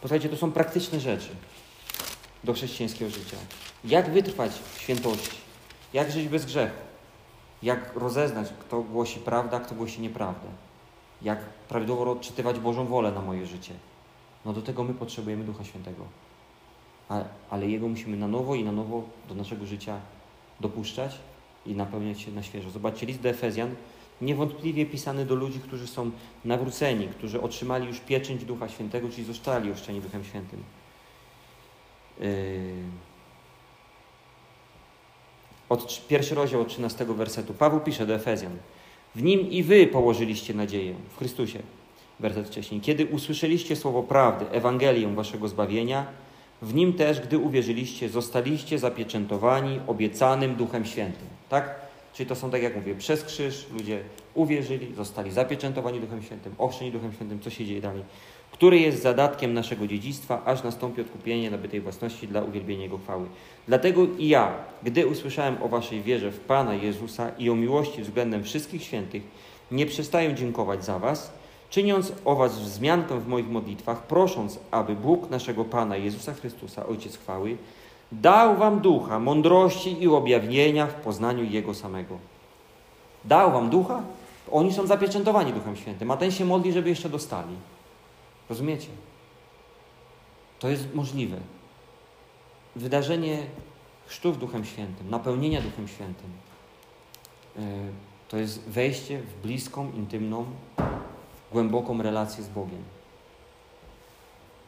Posłuchajcie, 0.00 0.28
to 0.28 0.36
są 0.36 0.52
praktyczne 0.52 1.00
rzeczy 1.00 1.28
do 2.44 2.52
chrześcijańskiego 2.52 3.10
życia. 3.10 3.36
Jak 3.84 4.10
wytrwać 4.10 4.52
w 4.52 4.80
świętości? 4.80 5.36
Jak 5.92 6.12
żyć 6.12 6.28
bez 6.28 6.46
grzechu? 6.46 6.76
Jak 7.62 7.96
rozeznać, 7.96 8.48
kto 8.60 8.80
głosi 8.82 9.20
prawdę, 9.20 9.56
a 9.56 9.60
kto 9.60 9.74
głosi 9.74 10.00
nieprawdę? 10.00 10.48
Jak 11.22 11.44
prawidłowo 11.44 12.12
odczytywać 12.12 12.58
Bożą 12.58 12.86
wolę 12.86 13.12
na 13.12 13.22
moje 13.22 13.46
życie? 13.46 13.74
No 14.44 14.52
do 14.52 14.62
tego 14.62 14.84
my 14.84 14.94
potrzebujemy 14.94 15.44
Ducha 15.44 15.64
Świętego. 15.64 16.04
Ale, 17.50 17.68
Jego 17.68 17.88
musimy 17.88 18.16
na 18.16 18.28
nowo 18.28 18.54
i 18.54 18.64
na 18.64 18.72
nowo 18.72 19.02
do 19.28 19.34
naszego 19.34 19.66
życia 19.66 20.00
dopuszczać 20.60 21.18
i 21.66 21.74
napełniać 21.74 22.20
się 22.20 22.30
na 22.30 22.42
świeżo. 22.42 22.70
Zobaczcie, 22.70 23.06
list 23.06 23.20
do 23.20 23.28
Efezjan, 23.28 23.74
niewątpliwie 24.22 24.86
pisany 24.86 25.26
do 25.26 25.34
ludzi, 25.34 25.60
którzy 25.60 25.86
są 25.86 26.10
nawróceni, 26.44 27.08
którzy 27.08 27.40
otrzymali 27.40 27.86
już 27.86 28.00
pieczęć 28.00 28.44
Ducha 28.44 28.68
Świętego, 28.68 29.08
czyli 29.08 29.24
zostali 29.24 29.72
oszczeni 29.72 30.00
Duchem 30.00 30.24
Świętym. 30.24 30.62
Yy... 32.20 32.28
Od, 35.68 36.06
pierwszy 36.08 36.34
rozdział 36.34 36.60
od 36.60 36.68
13 36.68 37.04
wersetu. 37.04 37.54
Paweł 37.54 37.80
pisze 37.80 38.06
do 38.06 38.14
Efezjan. 38.14 38.56
W 39.14 39.22
nim 39.22 39.50
i 39.50 39.62
wy 39.62 39.86
położyliście 39.86 40.54
nadzieję, 40.54 40.94
w 41.10 41.18
Chrystusie. 41.18 41.58
Werset 42.20 42.46
wcześniej. 42.46 42.80
Kiedy 42.80 43.06
usłyszeliście 43.06 43.76
słowo 43.76 44.02
prawdy, 44.02 44.50
Ewangelię 44.50 45.08
waszego 45.08 45.48
zbawienia, 45.48 46.06
w 46.62 46.74
nim 46.74 46.92
też, 46.92 47.20
gdy 47.20 47.38
uwierzyliście, 47.38 48.08
zostaliście 48.08 48.78
zapieczętowani 48.78 49.80
obiecanym 49.86 50.54
Duchem 50.54 50.84
Świętym. 50.84 51.26
Tak? 51.48 51.87
Czyli 52.18 52.28
to 52.28 52.36
są, 52.36 52.50
tak 52.50 52.62
jak 52.62 52.76
mówię, 52.76 52.94
przez 52.94 53.24
krzyż 53.24 53.66
ludzie 53.72 54.00
uwierzyli, 54.34 54.94
zostali 54.94 55.30
zapieczętowani 55.30 56.00
Duchem 56.00 56.22
Świętym, 56.22 56.54
ochrzczeni 56.58 56.92
Duchem 56.92 57.12
Świętym, 57.12 57.40
co 57.40 57.50
się 57.50 57.66
dzieje 57.66 57.80
dalej, 57.80 58.02
który 58.50 58.78
jest 58.78 59.02
zadatkiem 59.02 59.54
naszego 59.54 59.86
dziedzictwa, 59.86 60.44
aż 60.44 60.62
nastąpi 60.62 61.00
odkupienie 61.00 61.50
nabytej 61.50 61.80
własności 61.80 62.28
dla 62.28 62.42
uwielbienia 62.42 62.82
Jego 62.82 62.98
chwały. 62.98 63.26
Dlatego 63.68 64.06
i 64.18 64.28
ja, 64.28 64.54
gdy 64.82 65.06
usłyszałem 65.06 65.62
o 65.62 65.68
Waszej 65.68 66.02
wierze 66.02 66.30
w 66.30 66.40
Pana 66.40 66.74
Jezusa 66.74 67.30
i 67.38 67.50
o 67.50 67.54
miłości 67.54 68.02
względem 68.02 68.44
wszystkich 68.44 68.82
świętych, 68.82 69.22
nie 69.70 69.86
przestaję 69.86 70.34
dziękować 70.34 70.84
za 70.84 70.98
Was, 70.98 71.32
czyniąc 71.70 72.12
o 72.24 72.36
Was 72.36 72.60
wzmiankę 72.60 73.20
w 73.20 73.28
moich 73.28 73.48
modlitwach, 73.48 74.06
prosząc, 74.06 74.58
aby 74.70 74.94
Bóg 74.94 75.30
naszego 75.30 75.64
Pana 75.64 75.96
Jezusa 75.96 76.34
Chrystusa, 76.34 76.86
Ojciec 76.86 77.16
chwały, 77.16 77.56
dał 78.12 78.56
wam 78.56 78.80
ducha, 78.80 79.18
mądrości 79.18 80.02
i 80.02 80.08
objawienia 80.08 80.86
w 80.86 80.94
poznaniu 80.94 81.44
Jego 81.44 81.74
samego. 81.74 82.18
Dał 83.24 83.52
wam 83.52 83.70
ducha? 83.70 84.02
Oni 84.50 84.72
są 84.72 84.86
zapieczętowani 84.86 85.52
Duchem 85.52 85.76
Świętym, 85.76 86.10
a 86.10 86.16
ten 86.16 86.30
się 86.30 86.44
modli, 86.44 86.72
żeby 86.72 86.88
jeszcze 86.88 87.08
dostali. 87.08 87.54
Rozumiecie? 88.48 88.88
To 90.58 90.68
jest 90.68 90.94
możliwe. 90.94 91.36
Wydarzenie 92.76 93.46
chrztów 94.06 94.38
Duchem 94.38 94.64
Świętym, 94.64 95.10
napełnienia 95.10 95.60
Duchem 95.60 95.88
Świętym, 95.88 96.30
e, 97.56 97.60
to 98.28 98.36
jest 98.36 98.68
wejście 98.68 99.22
w 99.22 99.42
bliską, 99.42 99.92
intymną, 99.92 100.46
głęboką 101.52 102.02
relację 102.02 102.44
z 102.44 102.48
Bogiem. 102.48 102.82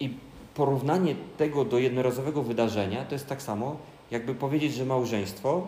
I 0.00 0.14
porównanie 0.55 1.15
tego 1.37 1.65
do 1.65 1.79
jednorazowego 1.79 2.43
wydarzenia 2.43 3.05
to 3.05 3.15
jest 3.15 3.27
tak 3.27 3.43
samo, 3.43 3.77
jakby 4.11 4.35
powiedzieć, 4.35 4.75
że 4.75 4.85
małżeństwo 4.85 5.67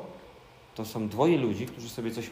to 0.74 0.84
są 0.84 1.08
dwoje 1.08 1.38
ludzi, 1.38 1.66
którzy 1.66 1.88
sobie 1.88 2.10
coś 2.10 2.30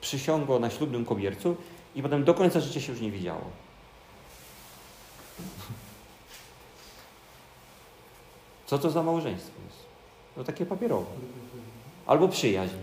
przysiągło 0.00 0.58
na 0.58 0.70
ślubnym 0.70 1.04
kobiercu 1.04 1.56
i 1.94 2.02
potem 2.02 2.24
do 2.24 2.34
końca 2.34 2.60
życia 2.60 2.80
się 2.80 2.92
już 2.92 3.00
nie 3.00 3.10
widziało. 3.10 3.44
Co 8.66 8.78
to 8.78 8.90
za 8.90 9.02
małżeństwo 9.02 9.52
jest? 9.66 9.78
To 10.34 10.44
takie 10.44 10.66
papierowe. 10.66 11.06
Albo 12.06 12.28
przyjaźń. 12.28 12.74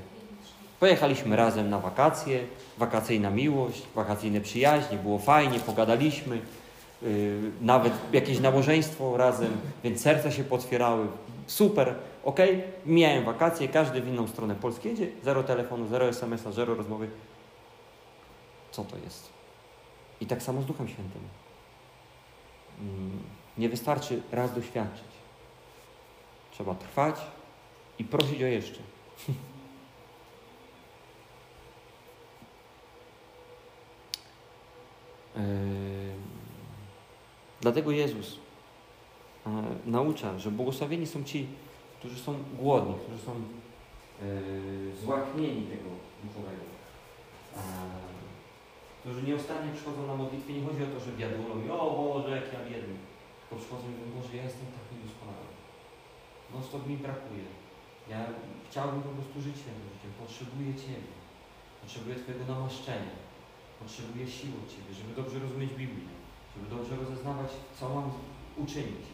Pojechaliśmy 0.79 1.35
razem 1.35 1.69
na 1.69 1.79
wakacje, 1.79 2.43
wakacyjna 2.77 3.29
miłość, 3.29 3.81
wakacyjne 3.95 4.41
przyjaźnie, 4.41 4.97
było 4.97 5.19
fajnie, 5.19 5.59
pogadaliśmy, 5.59 6.41
nawet 7.61 7.93
jakieś 8.13 8.39
nabożeństwo 8.39 9.17
razem, 9.17 9.57
więc 9.83 10.01
serca 10.01 10.31
się 10.31 10.43
potwierały. 10.43 11.07
Super, 11.47 11.95
ok, 12.23 12.39
miałem 12.85 13.25
wakacje, 13.25 13.67
każdy 13.67 14.01
w 14.01 14.07
inną 14.07 14.27
stronę 14.27 14.55
Polski 14.55 14.87
jedzie, 14.87 15.07
zero 15.23 15.43
telefonu, 15.43 15.87
zero 15.87 16.07
SMS-a, 16.07 16.51
zero 16.51 16.75
rozmowy. 16.75 17.09
Co 18.71 18.83
to 18.85 18.97
jest? 18.97 19.29
I 20.21 20.25
tak 20.25 20.43
samo 20.43 20.61
z 20.61 20.65
Duchem 20.65 20.87
Świętym. 20.87 21.21
Mm, 22.79 23.19
nie 23.57 23.69
wystarczy 23.69 24.21
raz 24.31 24.53
doświadczyć. 24.55 25.11
Trzeba 26.51 26.75
trwać 26.75 27.15
i 27.99 28.03
prosić 28.03 28.43
o 28.43 28.45
jeszcze. 28.45 28.79
Dlatego 37.61 37.91
Jezus 37.91 38.39
e, 39.45 39.49
naucza, 39.85 40.39
że 40.39 40.51
błogosławieni 40.51 41.07
są 41.07 41.23
ci, 41.23 41.47
którzy 41.99 42.19
są 42.19 42.35
głodni, 42.59 42.95
którzy 43.03 43.19
są 43.27 43.33
yy, 44.21 44.95
złaknieni 45.03 45.63
tego 45.73 45.89
duchowego. 46.23 46.65
którzy 48.99 49.23
nieustannie 49.23 49.71
przychodzą 49.73 50.07
na 50.07 50.15
modlitwę. 50.15 50.53
Nie 50.53 50.65
chodzi 50.67 50.83
o 50.83 50.91
to, 50.93 50.99
że 51.05 51.11
i 51.65 51.69
o 51.69 51.89
Boże, 51.99 52.29
jak 52.39 52.47
ja 52.53 52.59
biedny. 52.69 52.95
Tylko 53.39 53.53
przychodzą 53.61 53.85
i 53.87 53.95
mówią, 53.97 54.11
Boże, 54.17 54.33
ja 54.37 54.43
jestem 54.49 54.67
tak 54.77 54.85
niedoskonały. 54.91 55.47
No 56.51 56.57
stop 56.67 56.83
mi 56.89 56.97
brakuje. 57.05 57.47
Ja 58.11 58.19
chciałbym 58.69 59.01
po 59.07 59.13
prostu 59.17 59.35
żyć 59.45 59.57
tym 59.65 59.77
życiem. 59.91 60.11
Potrzebuję 60.23 60.71
Ciebie. 60.83 61.13
Potrzebuję 61.81 62.15
Twojego 62.21 62.45
namaszczenia. 62.53 63.15
Potrzebuję 63.81 64.25
siły 64.37 64.55
od 64.61 64.67
Ciebie, 64.73 64.91
żeby 64.99 65.11
dobrze 65.21 65.37
rozumieć 65.45 65.71
Biblię. 65.79 66.13
Żeby 66.51 66.75
dobrze 66.75 66.95
rozeznawać, 66.95 67.51
co 67.77 67.89
mam 67.95 68.11
uczynić. 68.57 69.05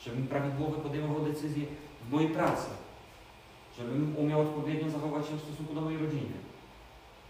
Żebym 0.00 0.26
prawidłowo 0.26 0.72
podejmował 0.72 1.24
decyzje 1.24 1.66
w 2.04 2.12
mojej 2.12 2.30
pracy. 2.30 2.70
Żebym 3.78 4.16
umiał 4.16 4.40
odpowiednio 4.40 4.90
zachować 4.90 5.26
się 5.26 5.36
w 5.36 5.44
stosunku 5.46 5.74
do 5.74 5.80
mojej 5.80 6.00
rodziny. 6.04 6.36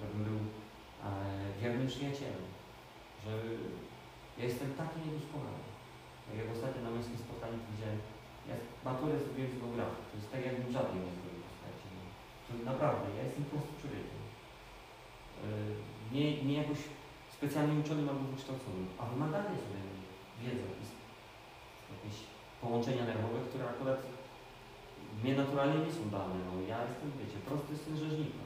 Żebym 0.01 0.25
był 0.29 0.39
e, 0.39 1.11
wiernym 1.61 1.87
przyjacielem. 1.87 2.45
Że 3.25 3.31
ja 4.39 4.45
jestem 4.45 4.71
taki 4.81 4.97
niedoskonały. 5.07 5.63
Tak 6.27 6.37
jak 6.39 6.49
ostatnio 6.55 6.83
na 6.83 6.91
męskim 6.91 7.19
spotkaniu 7.19 7.59
widziałem, 7.71 8.01
ja 8.49 8.55
maturę 8.85 9.15
zrobiłem 9.19 9.51
z 9.51 9.61
geografii. 9.63 10.05
To 10.11 10.17
jest 10.19 10.31
tak, 10.33 10.43
jakbym 10.47 10.73
żadnej 10.73 11.01
nie 11.05 11.15
zrobił. 11.17 11.45
To 12.47 12.71
naprawdę, 12.71 13.07
ja 13.19 13.23
jestem 13.25 13.45
po 13.45 13.51
prostu 13.51 13.73
człowiekiem. 13.81 14.21
Yy, 15.45 16.15
nie, 16.15 16.27
nie 16.47 16.55
jakoś 16.63 16.81
specjalnie 17.45 17.81
uczonym 17.81 18.09
albo 18.09 18.25
wykształconym, 18.25 18.87
a 18.99 19.03
wymagane 19.07 19.49
sobie 19.49 19.81
wiedzą, 20.41 20.67
jakieś 21.95 22.17
połączenia 22.61 23.05
nerwowe, 23.05 23.39
które 23.49 23.65
akurat 23.69 24.01
mnie 25.23 25.35
naturalnie 25.35 25.79
nie 25.87 25.93
są 25.93 26.11
dane. 26.11 26.35
No, 26.49 26.53
ja 26.73 26.79
jestem, 26.89 27.13
wiecie, 27.19 27.39
prosty 27.49 27.77
syn 27.77 27.97
rzeźnika. 27.97 28.39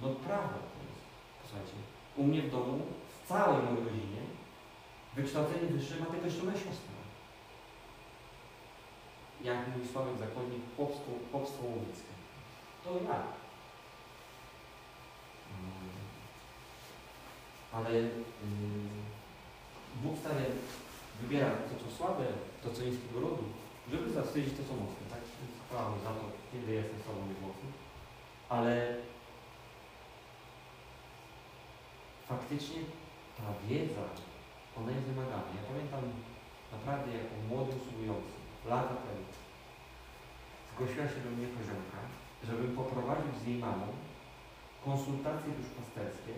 No. 0.00 0.08
prawda 0.26 0.58
to 0.72 0.78
jest. 0.88 1.04
Posłuchajcie, 1.42 1.76
u 2.16 2.24
mnie 2.24 2.42
w 2.42 2.50
domu, 2.50 2.82
w 3.14 3.28
całej 3.28 3.62
mojej 3.62 3.84
rodzinie, 3.84 4.22
wykształcenie 5.16 5.66
wyższe 5.66 5.96
ma 6.00 6.06
tylko 6.06 6.26
jeszcze 6.26 6.44
moja 6.44 6.56
siostra. 6.56 6.94
Jak 9.42 9.68
mówi 9.68 9.88
Sławek 9.88 10.16
Zakonnik, 10.18 10.62
łowickie. 11.66 12.14
To 12.84 12.90
ja. 13.08 13.18
Mm. 15.50 16.03
Ale 17.76 17.92
yy, 17.92 18.10
Bóg 20.02 20.18
stale 20.18 20.44
wybiera 21.20 21.50
to, 21.50 21.74
co 21.84 21.96
słabe, 21.96 22.26
to, 22.62 22.70
co 22.70 22.82
niskiego 22.82 23.20
rodu, 23.20 23.44
żeby 23.90 24.12
zawstydzić 24.12 24.54
to, 24.56 24.62
co 24.68 24.74
mocne. 24.82 25.04
Tak? 25.10 25.22
Chwała 25.66 25.98
za 26.04 26.12
to, 26.18 26.24
kiedy 26.52 26.72
jestem 26.72 26.98
sobą 27.02 27.20
być 27.28 27.38
mocny. 27.46 27.68
Ale 28.48 28.96
faktycznie 32.28 32.80
ta 33.36 33.46
wiedza, 33.68 34.04
ona 34.78 34.90
jest 34.92 35.06
wymagana. 35.06 35.48
Ja 35.58 35.62
pamiętam 35.70 36.04
naprawdę 36.72 37.08
jako 37.20 37.34
młody 37.48 37.72
usługujący, 37.80 38.36
lata 38.70 38.94
temu, 39.04 39.24
zgłosiła 40.70 41.06
się 41.08 41.20
do 41.24 41.30
mnie 41.30 41.48
koleżanka, 41.54 42.00
żebym 42.48 42.76
poprowadził 42.76 43.32
z 43.40 43.46
jej 43.46 43.58
mamą 43.58 43.86
konsultacje 44.84 45.50
duszpasterskie 45.58 46.34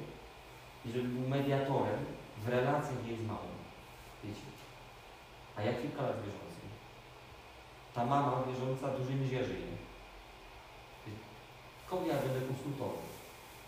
i 0.87 0.92
żebym 0.92 1.16
był 1.16 1.29
mediatorem 1.29 2.05
w 2.44 2.49
relacjach 2.49 3.07
jej 3.07 3.16
z 3.16 3.27
mamą. 3.27 3.51
Wiecie? 4.25 4.46
A 5.57 5.62
ja 5.62 5.72
kilka 5.72 6.03
lat 6.03 6.16
wierzący. 6.16 6.61
Ta 7.94 8.07
mama 8.07 8.42
wierząca 8.49 8.88
dużej 8.88 9.14
mierze 9.14 9.44
żyje. 9.44 9.77
Kogo 11.90 12.07
ja 12.07 12.16
będę 12.25 12.40
konsultował? 12.40 13.03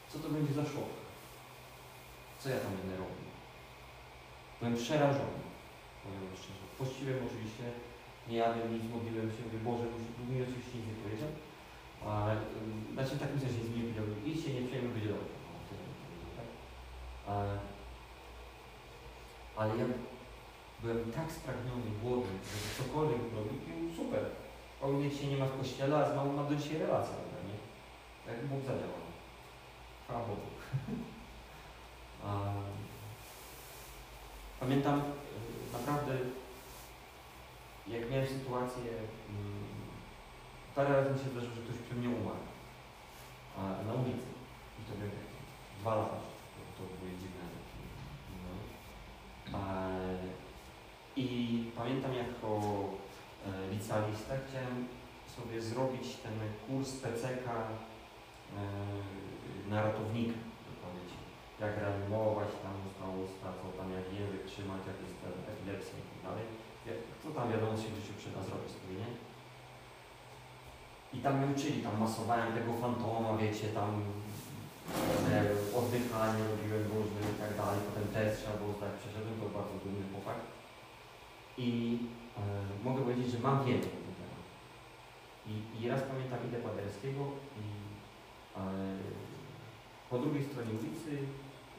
Co 0.09 0.19
to 0.19 0.29
będzie 0.29 0.53
za 0.53 0.65
szok? 0.65 0.91
Co 2.41 2.49
ja 2.49 2.59
tam 2.61 2.73
będę 2.77 2.97
robił? 2.97 3.29
Byłem 4.59 4.77
przerażony, 4.77 5.41
powiem 6.03 6.37
szczerze. 6.41 6.65
Pościłem 6.79 7.19
oczywiście, 7.27 7.65
nie 8.29 8.37
jadłem 8.43 8.69
nic, 8.75 8.85
modliłem 8.93 9.31
się, 9.35 9.41
mówię, 9.45 9.61
Boże, 9.69 9.85
mi 10.31 10.43
oczywiście 10.47 10.75
nic 10.79 10.87
nie 10.89 10.99
powiedział. 11.05 11.31
A, 12.07 12.11
y, 12.33 12.95
znaczy 12.95 13.13
w 13.15 13.23
takim 13.25 13.41
sensie 13.41 13.61
z 13.65 13.71
nim 13.75 13.83
powiedział, 13.83 14.07
idźcie, 14.29 14.49
nie 14.55 14.65
przejmuj, 14.67 14.93
będzie 14.95 15.13
dobrze. 15.15 15.35
No, 15.45 15.51
tyle 15.67 15.83
bym 15.87 15.95
powiedział, 16.03 16.31
tak? 16.39 16.49
A, 17.29 17.33
ale 19.61 19.77
ja 19.77 19.85
byłem 20.83 21.13
tak 21.13 21.33
spragniony, 21.33 21.91
głodny, 22.03 22.33
żeby 22.49 22.69
cokolwiek 22.79 23.21
robić, 23.35 23.63
i 23.69 23.97
super. 23.97 24.25
O 24.83 24.93
ile 24.93 25.11
się 25.11 25.27
nie 25.27 25.37
ma 25.37 25.47
w 25.47 25.59
kościele, 25.59 25.97
a 25.97 26.13
z 26.13 26.17
mamą 26.17 26.33
ma 26.33 26.45
do 26.45 26.57
dzisiaj 26.57 26.79
relację, 26.79 27.15
prawda, 27.15 27.49
nie? 27.49 27.59
Tak 28.27 28.47
Bóg 28.47 28.61
zadziałał. 28.61 29.09
Chwała 30.05 30.21
Bogu. 30.21 30.51
Pamiętam 34.61 35.01
y, 35.01 35.03
naprawdę, 35.73 36.13
jak 37.87 38.11
miałem 38.11 38.27
sytuację, 38.27 38.93
mm, 39.31 39.65
parę 40.75 40.97
razy 40.97 41.11
mi 41.11 41.19
się 41.19 41.31
zdarzyło, 41.31 41.55
że 41.55 41.63
ktoś 41.63 41.77
przy 41.77 41.95
mnie 41.95 42.09
umarł. 42.09 42.49
Na 43.87 43.93
ulicy. 43.95 44.29
I 44.79 44.83
to 44.85 44.93
takie 44.93 45.23
dwa 45.81 45.95
lata. 45.95 46.17
Były 47.01 47.13
dziwne. 47.21 47.45
No. 48.43 49.59
A, 49.59 49.63
I 51.17 51.27
pamiętam 51.77 52.15
jako 52.15 52.51
e, 53.47 53.73
licealista 53.73 54.35
chciałem 54.45 54.89
sobie 55.37 55.63
zrobić 55.63 56.17
ten 56.17 56.33
kurs 56.67 56.93
PCK 56.93 57.47
e, 57.49 57.61
na 59.71 59.83
ratownika, 59.83 60.39
to 60.65 60.71
powiedzieć. 60.83 61.15
Jak 61.61 61.79
reanimować 61.79 62.49
tam 62.63 62.75
zostało 62.87 63.17
sprawdzał 63.35 63.73
tam 63.79 63.89
jak 63.93 64.07
język 64.19 64.45
trzymać, 64.47 64.83
jak 64.91 64.99
jest 65.05 65.19
epilepsja 65.53 65.95
i 65.99 66.07
tak 66.11 66.21
dalej. 66.27 66.45
Co 67.23 67.29
tam 67.31 67.53
wiadomo 67.53 67.77
się 67.77 67.89
w 67.91 67.99
życiu 67.99 68.15
przyda 68.19 68.41
zrobić 68.43 68.71
sobie, 68.73 68.95
nie? 69.03 69.11
I 71.13 71.19
tam 71.23 71.33
mnie 71.39 71.55
uczyli, 71.55 71.83
tam 71.83 72.01
masowałem 72.01 72.53
tego 72.53 72.73
fantoma, 72.73 73.37
wiecie, 73.37 73.69
tam 73.69 73.91
e, 73.91 74.38
oddychanie 75.81 76.43
robiłem 76.53 76.85
różne 76.95 77.21
i 77.33 77.37
tak 77.43 77.53
dalej, 77.61 77.79
potem 77.89 78.07
test 78.15 78.33
trzeba 78.37 78.57
było 78.61 78.73
zdać, 78.79 78.93
przeszedłem, 79.01 79.35
to 79.41 79.47
bardzo 79.59 79.75
dumny 79.83 80.05
chłopak. 80.11 80.39
I 81.67 81.69
e, 82.39 82.43
mogę 82.87 83.01
powiedzieć, 83.03 83.29
że 83.35 83.39
mam 83.49 83.59
wiedzę 83.67 83.89
na 83.95 84.01
ten 84.05 84.15
temat. 84.21 84.45
I, 85.51 85.55
I 85.79 85.81
raz 85.91 86.01
pamiętam 86.11 86.41
idę 86.47 86.59
Paderskiego 86.69 87.23
i 87.65 87.67
e, 88.59 88.63
po 90.11 90.17
drugiej 90.23 90.45
stronie 90.49 90.73
ulicy 90.81 91.13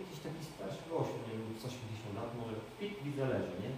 jakiś 0.02 0.20
taki 0.28 0.42
starszy 0.52 0.84
gość, 0.92 1.12
nie 1.26 1.34
wiem, 1.38 1.44
z 1.60 1.66
80 1.66 2.16
lat, 2.20 2.30
może 2.42 2.56
pit 2.80 2.96
widzę 3.06 3.24
leży, 3.34 3.56
nie? 3.64 3.72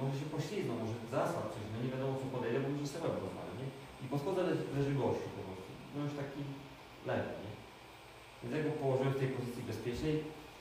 Może 0.00 0.14
się 0.20 0.26
poślizgnął, 0.36 0.76
może 0.78 0.96
zasłał 1.16 1.44
coś, 1.52 1.64
no 1.72 1.76
nie 1.82 1.90
wiadomo 1.94 2.20
co 2.20 2.26
podejdę, 2.36 2.58
bo 2.60 2.68
już 2.68 2.88
sobie 2.88 3.08
rozwali, 3.24 3.52
nie? 3.60 3.68
I 4.02 4.04
po 4.12 4.16
schodze 4.20 4.42
leży, 4.48 4.64
leży 4.76 4.92
gościu 5.00 5.28
po 5.36 5.42
prostu. 5.46 5.70
No 5.92 5.98
już 6.04 6.14
taki 6.22 6.40
lewy, 7.08 7.43
nie? 8.44 8.50
Więc 8.50 8.64
ja 8.66 8.70
go 8.70 8.72
położyłem 8.82 9.12
w 9.14 9.20
tej 9.22 9.30
pozycji 9.36 9.62
bezpiecznej 9.70 10.14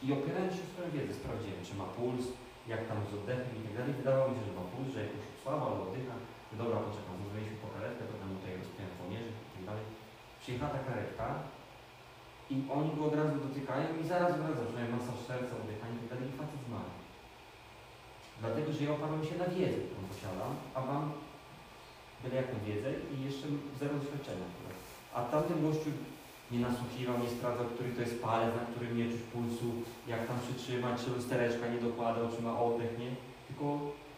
i 0.04 0.08
opierając 0.18 0.54
się 0.58 0.64
w 0.66 0.72
swoją 0.74 0.88
wiedzę, 0.96 1.14
sprawdziłem, 1.14 1.60
czy 1.68 1.74
ma 1.82 1.88
puls, 1.98 2.26
jak 2.72 2.82
tam 2.90 3.00
z 3.10 3.14
oddechem 3.18 3.52
i 3.58 3.64
tak 3.66 3.74
dalej. 3.78 3.94
Wydawało 4.00 4.28
mi 4.30 4.36
się, 4.38 4.46
że 4.48 4.54
ma 4.60 4.66
puls, 4.72 4.88
że 4.94 5.00
jakoś 5.06 5.24
słabo, 5.42 5.64
ale 5.68 5.80
oddycha. 5.88 6.16
Dobra, 6.62 6.78
poczekam, 6.88 7.16
zadzwoniliśmy 7.20 7.58
po 7.64 7.70
karetkę, 7.76 8.04
potem 8.12 8.30
tutaj 8.36 8.52
rozpiąłem 8.62 8.94
żołnierzy 8.98 9.32
i 9.34 9.52
tak 9.56 9.64
dalej. 9.70 9.86
Przyjechała 10.42 10.72
ta 10.76 10.82
karetka 10.90 11.26
i 12.54 12.56
oni 12.78 12.92
go 12.98 13.04
od 13.10 13.16
razu 13.22 13.36
dotykają 13.48 13.88
i 14.02 14.04
zaraz 14.12 14.32
wraca, 14.38 14.62
zaczynają 14.62 14.88
masaż 14.96 15.20
serca, 15.30 15.54
oddychanie 15.62 15.98
i 15.98 16.02
tak 16.02 16.10
dalej 16.12 16.28
i 16.30 16.38
facet 16.40 16.62
zmarł. 16.68 16.92
Dlatego, 18.42 18.70
że 18.74 18.82
ja 18.84 18.92
oparłem 18.96 19.24
się 19.30 19.36
na 19.44 19.48
wiedzy, 19.56 19.80
którą 19.86 20.02
posiadam, 20.14 20.52
a 20.78 20.80
wam 20.90 21.04
byle 22.24 22.36
jaką 22.42 22.56
wiedzę 22.68 22.90
i 23.14 23.16
jeszcze 23.28 23.46
zero 23.80 23.94
doświadczenia. 24.02 24.48
A 25.16 25.20
tamten 25.32 25.62
gościu 25.68 25.90
nie 26.52 26.60
nasłuchiwał, 26.60 27.16
nie 27.20 27.30
sprawdzał, 27.30 27.66
który 27.66 27.90
to 27.92 28.02
jest 28.02 28.22
palec, 28.24 28.52
na 28.56 28.66
którym 28.70 28.98
nie 28.98 29.08
czuć 29.12 29.24
pulsu, 29.34 29.70
jak 30.08 30.28
tam 30.28 30.38
przytrzymać, 30.46 30.96
czy 31.02 31.10
lustereczka 31.10 31.66
nie 31.68 31.82
dokładał, 31.88 32.26
czy 32.32 32.40
ma 32.42 32.54
oddech, 32.66 32.94
nie? 33.00 33.12
Tylko 33.48 33.66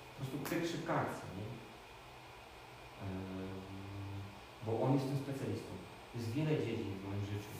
po 0.09 0.15
prostu 0.17 0.37
kryk 0.47 0.63
szybka 0.71 1.05
nie? 1.39 1.47
Bo 4.65 4.71
on 4.83 4.89
jest 4.95 5.07
tym 5.07 5.19
specjalistą. 5.25 5.71
Jest 6.15 6.29
wiele 6.37 6.53
dziedzin 6.65 6.93
w 6.99 7.05
moim 7.07 7.25
życiu, 7.33 7.53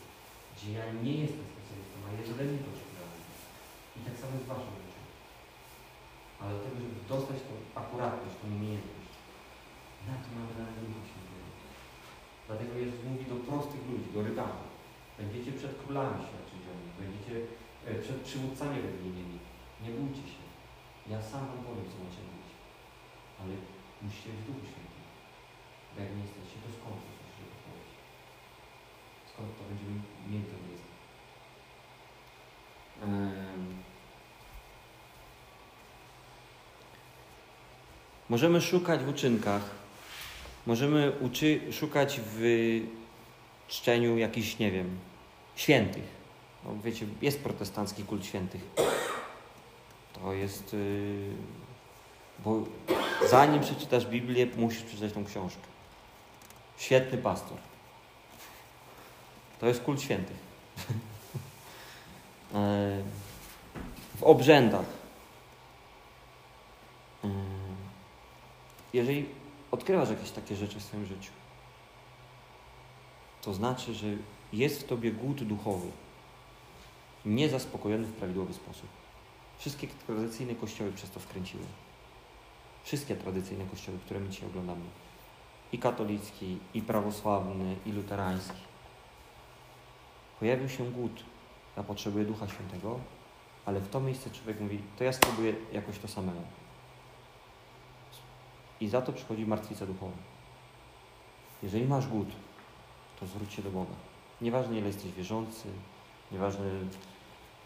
gdzie 0.54 0.69
ja 0.80 0.86
nie 1.06 1.15
jestem 1.23 1.45
specjalistą, 1.54 1.95
a 2.06 2.10
jest 2.17 2.32
ode 2.34 2.43
mnie 2.47 2.60
to 2.63 2.69
oczekiwane. 2.73 3.17
I 3.97 3.99
tak 4.08 4.15
samo 4.19 4.34
jest 4.36 4.47
w 4.47 4.51
waszym 4.54 4.75
życiu. 4.82 5.01
Ale 6.39 6.49
do 6.56 6.60
tego, 6.63 6.75
żeby 6.84 6.97
dostać 7.13 7.39
tą 7.47 7.54
akuratność, 7.82 8.36
tą 8.39 8.45
umiejętność, 8.58 9.13
na 10.08 10.15
to 10.21 10.28
mamy 10.36 10.54
na. 10.60 10.75
Dlatego 12.47 12.73
Jezus 12.77 13.03
mówi 13.10 13.25
do 13.25 13.36
prostych 13.47 13.81
ludzi, 13.89 14.13
do 14.13 14.21
rybaków. 14.23 14.69
Będziecie 15.19 15.51
przed 15.51 15.73
królami 15.81 16.15
nich, 16.19 16.36
będziecie 16.99 17.36
e, 17.88 18.01
przed 18.03 18.17
przywódcami 18.27 18.81
religijnymi. 18.81 19.38
Nie 19.84 19.91
bójcie 19.97 20.25
się. 20.34 20.43
Ja 21.13 21.21
sam 21.21 21.41
wam 21.49 21.62
powiem, 21.67 21.86
co 21.91 21.97
macie 22.03 22.21
mówić. 22.29 22.51
Ale 23.39 23.51
musicie 24.01 24.29
być 24.29 24.41
Duchu 24.47 24.63
Świętym. 24.69 25.05
Bo 25.91 26.01
jak 26.01 26.12
nie 26.15 26.23
jesteście, 26.27 26.58
to 26.63 26.69
skąd 26.77 26.97
to 27.03 27.10
musicie 27.21 27.45
to 27.51 27.58
powiedzieć? 27.65 27.95
Skąd 29.29 29.49
to 29.58 29.63
będziemy 29.69 29.95
mieli 30.29 30.45
tę 30.51 30.58
wiedzę? 30.65 30.88
Em. 33.03 33.84
Możemy 38.29 38.62
szukać 38.62 39.04
w 39.04 39.10
uczynkach, 39.10 39.69
możemy 40.65 41.11
uczy, 41.21 41.61
szukać 41.71 42.21
w 42.25 42.41
czczeniu 43.67 44.17
jakichś, 44.17 44.59
nie 44.59 44.71
wiem, 44.71 44.99
świętych. 45.55 46.03
No, 46.65 46.71
wiecie, 46.83 47.05
jest 47.21 47.43
protestancki 47.43 48.03
kult 48.03 48.25
świętych. 48.25 48.61
To 50.13 50.33
jest. 50.33 50.73
Yy, 50.73 51.33
bo 52.39 52.63
zanim 53.29 53.61
przeczytasz 53.61 54.05
Biblię, 54.05 54.47
musisz 54.57 54.83
przeczytać 54.83 55.13
tą 55.13 55.25
książkę. 55.25 55.61
Świetny 56.77 57.17
pastor. 57.17 57.57
To 59.59 59.67
jest 59.67 59.81
kult 59.81 60.01
świętych. 60.01 60.37
E, 62.55 63.03
w 64.17 64.23
obrzędach. 64.23 64.85
Yy, 67.23 67.29
Jeżeli 68.93 69.25
odkrywasz 69.76 70.10
jakieś 70.10 70.32
takie 70.32 70.56
rzeczy 70.56 70.80
w 70.80 70.84
swoim 70.84 71.06
życiu, 71.06 71.32
to 73.42 73.54
znaczy, 73.54 73.94
że 73.94 74.08
jest 74.54 74.82
w 74.82 74.88
tobie 74.88 75.12
głód 75.12 75.44
duchowy, 75.44 75.88
niezaspokojony 77.26 78.08
w 78.08 78.13
prawidłowy 78.13 78.54
sposób. 78.54 78.90
Wszystkie 79.58 79.88
tradycyjne 79.88 80.56
kościoły 80.56 80.92
przez 80.92 81.10
to 81.10 81.19
wkręciły. 81.19 81.63
Wszystkie 82.84 83.15
tradycyjne 83.15 83.65
kościoły, 83.65 83.98
które 84.06 84.19
my 84.19 84.30
dzisiaj 84.30 84.50
oglądamy. 84.50 84.86
I 85.71 85.80
katolicki, 85.80 86.58
i 86.73 86.82
prawosławny, 86.82 87.76
i 87.86 87.92
luterański. 87.92 88.62
Pojawił 90.40 90.69
się 90.69 90.92
głód. 90.92 91.23
Ja 91.78 91.84
potrzebuję 91.84 92.26
Ducha 92.26 92.48
Świętego, 92.48 93.00
ale 93.65 93.80
w 93.80 93.90
to 93.90 94.00
miejsce 94.00 94.30
człowiek 94.30 94.60
mówi, 94.60 94.80
to 94.98 95.04
ja 95.04 95.13
spróbuję 95.13 95.54
jakoś 95.73 96.00
to 96.00 96.08
samemu. 96.08 96.42
I 98.82 98.88
za 98.88 99.02
to 99.02 99.13
przychodzi 99.13 99.46
martwica 99.46 99.86
duchowa. 99.86 100.17
Jeżeli 101.63 101.86
masz 101.86 102.08
głód, 102.08 102.28
to 103.19 103.28
zwróć 103.28 103.54
się 103.54 103.62
do 103.62 103.71
Boga. 103.71 103.94
Nieważne 104.42 104.78
ile 104.78 104.88
jesteś 104.88 105.12
wierzący, 105.12 105.67
nieważne 106.32 106.65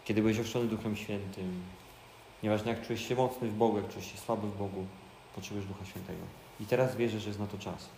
kiedy 0.04 0.20
byłeś 0.20 0.40
ochrzczony 0.40 0.66
Duchem 0.66 0.96
Świętym, 0.96 1.62
nieważne 2.42 2.70
jak 2.70 2.86
czujesz 2.86 3.08
się 3.08 3.14
mocny 3.14 3.48
w 3.48 3.54
Bogu, 3.54 3.76
jak 3.76 3.88
czujesz 3.88 4.12
się 4.12 4.18
słaby 4.18 4.46
w 4.46 4.58
Bogu, 4.58 4.86
potrzebujesz 5.34 5.66
Ducha 5.68 5.84
Świętego. 5.84 6.22
I 6.60 6.66
teraz 6.66 6.96
wierzę, 6.96 7.20
że 7.20 7.28
jest 7.28 7.40
na 7.40 7.46
to 7.46 7.58
czas, 7.58 7.88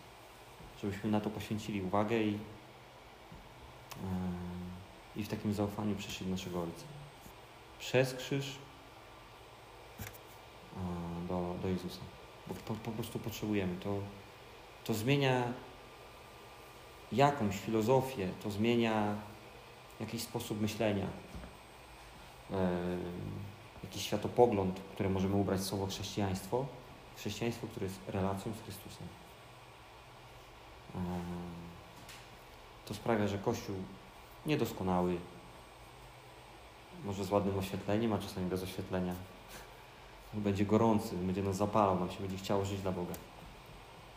żebyśmy 0.82 1.10
na 1.10 1.20
to 1.20 1.30
poświęcili 1.30 1.82
uwagę 1.82 2.22
i, 2.22 2.32
yy, 2.32 2.38
i 5.16 5.24
w 5.24 5.28
takim 5.28 5.54
zaufaniu 5.54 5.96
przyszli 5.96 6.26
do 6.26 6.32
naszego 6.32 6.62
Ojca. 6.62 6.84
Przez 7.78 8.14
krzyż 8.14 8.46
yy, 10.76 11.28
do, 11.28 11.54
do 11.62 11.68
Jezusa. 11.68 12.00
Bo 12.48 12.54
po, 12.54 12.74
po 12.74 12.90
prostu 12.90 13.18
potrzebujemy. 13.18 13.76
To, 13.80 13.98
to 14.84 14.94
zmienia 14.94 15.42
jakąś 17.12 17.56
filozofię, 17.56 18.28
to 18.42 18.50
zmienia 18.50 19.16
jakiś 20.00 20.22
sposób 20.22 20.60
myślenia, 20.60 21.06
yy, 22.50 22.56
jakiś 23.84 24.02
światopogląd, 24.02 24.80
który 24.94 25.10
możemy 25.10 25.34
ubrać 25.34 25.60
w 25.60 25.64
słowo 25.64 25.86
chrześcijaństwo. 25.86 26.66
Chrześcijaństwo, 27.16 27.66
które 27.66 27.86
jest 27.86 28.00
relacją 28.08 28.52
z 28.52 28.62
Chrystusem. 28.64 29.08
To 32.86 32.94
sprawia, 32.94 33.26
że 33.26 33.38
Kościół 33.38 33.76
niedoskonały, 34.46 35.16
może 37.04 37.24
z 37.24 37.30
ładnym 37.30 37.58
oświetleniem, 37.58 38.12
a 38.12 38.18
czasami 38.18 38.46
bez 38.46 38.62
oświetlenia, 38.62 39.14
będzie 40.34 40.64
gorący, 40.64 41.16
będzie 41.16 41.42
nas 41.42 41.56
zapalał, 41.56 42.00
nam 42.00 42.10
się 42.10 42.20
będzie 42.20 42.36
chciało 42.36 42.64
żyć 42.64 42.80
dla 42.80 42.92
Boga. 42.92 43.14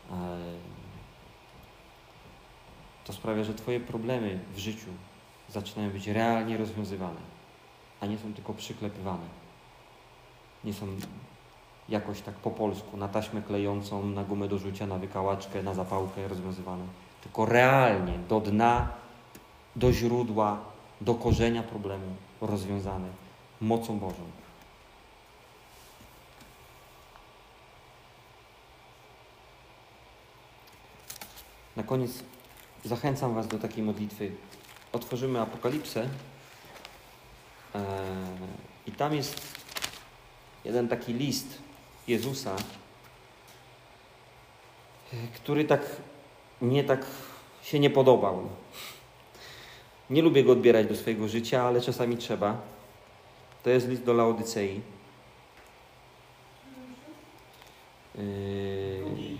Yy, 0.09 0.15
to 3.05 3.13
sprawia, 3.13 3.43
że 3.43 3.53
Twoje 3.53 3.79
problemy 3.79 4.39
w 4.53 4.57
życiu 4.57 4.87
zaczynają 5.49 5.91
być 5.91 6.07
realnie 6.07 6.57
rozwiązywane, 6.57 7.19
a 8.01 8.05
nie 8.05 8.17
są 8.17 8.33
tylko 8.33 8.53
przyklepywane. 8.53 9.25
Nie 10.63 10.73
są 10.73 10.87
jakoś 11.89 12.21
tak 12.21 12.35
po 12.35 12.51
polsku, 12.51 12.97
na 12.97 13.07
taśmę 13.07 13.41
klejącą, 13.41 14.05
na 14.05 14.23
gumę 14.23 14.47
do 14.47 14.57
rzucia, 14.57 14.87
na 14.87 14.97
wykałaczkę, 14.97 15.63
na 15.63 15.73
zapałkę 15.73 16.27
rozwiązywane, 16.27 16.83
tylko 17.23 17.45
realnie, 17.45 18.13
do 18.29 18.39
dna, 18.39 18.87
do 19.75 19.93
źródła, 19.93 20.59
do 21.01 21.13
korzenia 21.13 21.63
problemu 21.63 22.15
rozwiązane 22.41 23.07
mocą 23.61 23.99
Bożą. 23.99 24.44
Na 31.75 31.83
koniec 31.83 32.11
zachęcam 32.85 33.33
Was 33.35 33.47
do 33.47 33.59
takiej 33.59 33.83
modlitwy. 33.83 34.31
Otworzymy 34.91 35.41
Apokalipsę 35.41 36.09
eee, 37.75 37.81
i 38.87 38.91
tam 38.91 39.15
jest 39.15 39.41
jeden 40.65 40.87
taki 40.87 41.13
list 41.13 41.57
Jezusa, 42.07 42.55
który 45.35 45.65
tak 45.65 45.81
mnie 46.61 46.83
tak 46.83 47.05
się 47.63 47.79
nie 47.79 47.89
podobał. 47.89 48.49
Nie 50.09 50.21
lubię 50.21 50.43
go 50.43 50.51
odbierać 50.51 50.87
do 50.87 50.95
swojego 50.95 51.27
życia, 51.27 51.63
ale 51.63 51.81
czasami 51.81 52.17
trzeba. 52.17 52.61
To 53.63 53.69
jest 53.69 53.87
list 53.87 54.03
do 54.03 54.13
Laodycei. 54.13 54.81
Yy, 58.15 59.37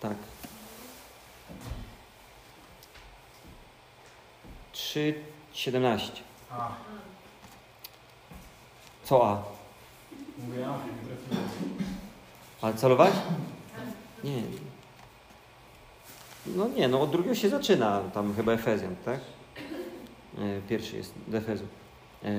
tak. 0.00 0.16
3,17. 4.92 6.10
A, 6.50 6.68
Co 9.04 9.26
A? 9.28 9.42
mówię, 10.38 10.66
a. 10.66 10.78
Ale 12.66 12.74
celować? 12.74 13.12
Nie. 14.24 14.42
No 16.46 16.68
nie, 16.68 16.88
no 16.88 17.00
od 17.00 17.10
drugiego 17.10 17.34
się 17.34 17.48
zaczyna, 17.48 18.00
tam 18.14 18.34
chyba 18.34 18.52
Efezjan, 18.52 18.96
tak? 19.04 19.20
E, 20.38 20.60
Pierwszy 20.68 20.96
jest 20.96 21.14
do 21.28 21.38
Efezu. 21.38 21.64
E, 22.24 22.30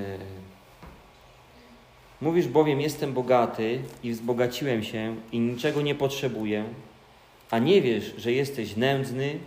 Mówisz 2.20 2.48
bowiem, 2.48 2.80
jestem 2.80 3.12
bogaty 3.12 3.82
i 4.02 4.12
wzbogaciłem 4.12 4.84
się 4.84 5.16
i 5.32 5.38
niczego 5.40 5.82
nie 5.82 5.94
potrzebuję, 5.94 6.64
a 7.50 7.58
nie 7.58 7.82
wiesz, 7.82 8.14
że 8.18 8.32
jesteś 8.32 8.76
nędzny 8.76 9.38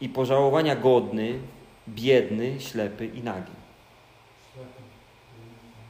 i 0.00 0.08
pożałowania 0.08 0.76
godny, 0.76 1.38
biedny, 1.88 2.60
ślepy 2.60 3.06
i 3.06 3.22
nagi. 3.22 3.52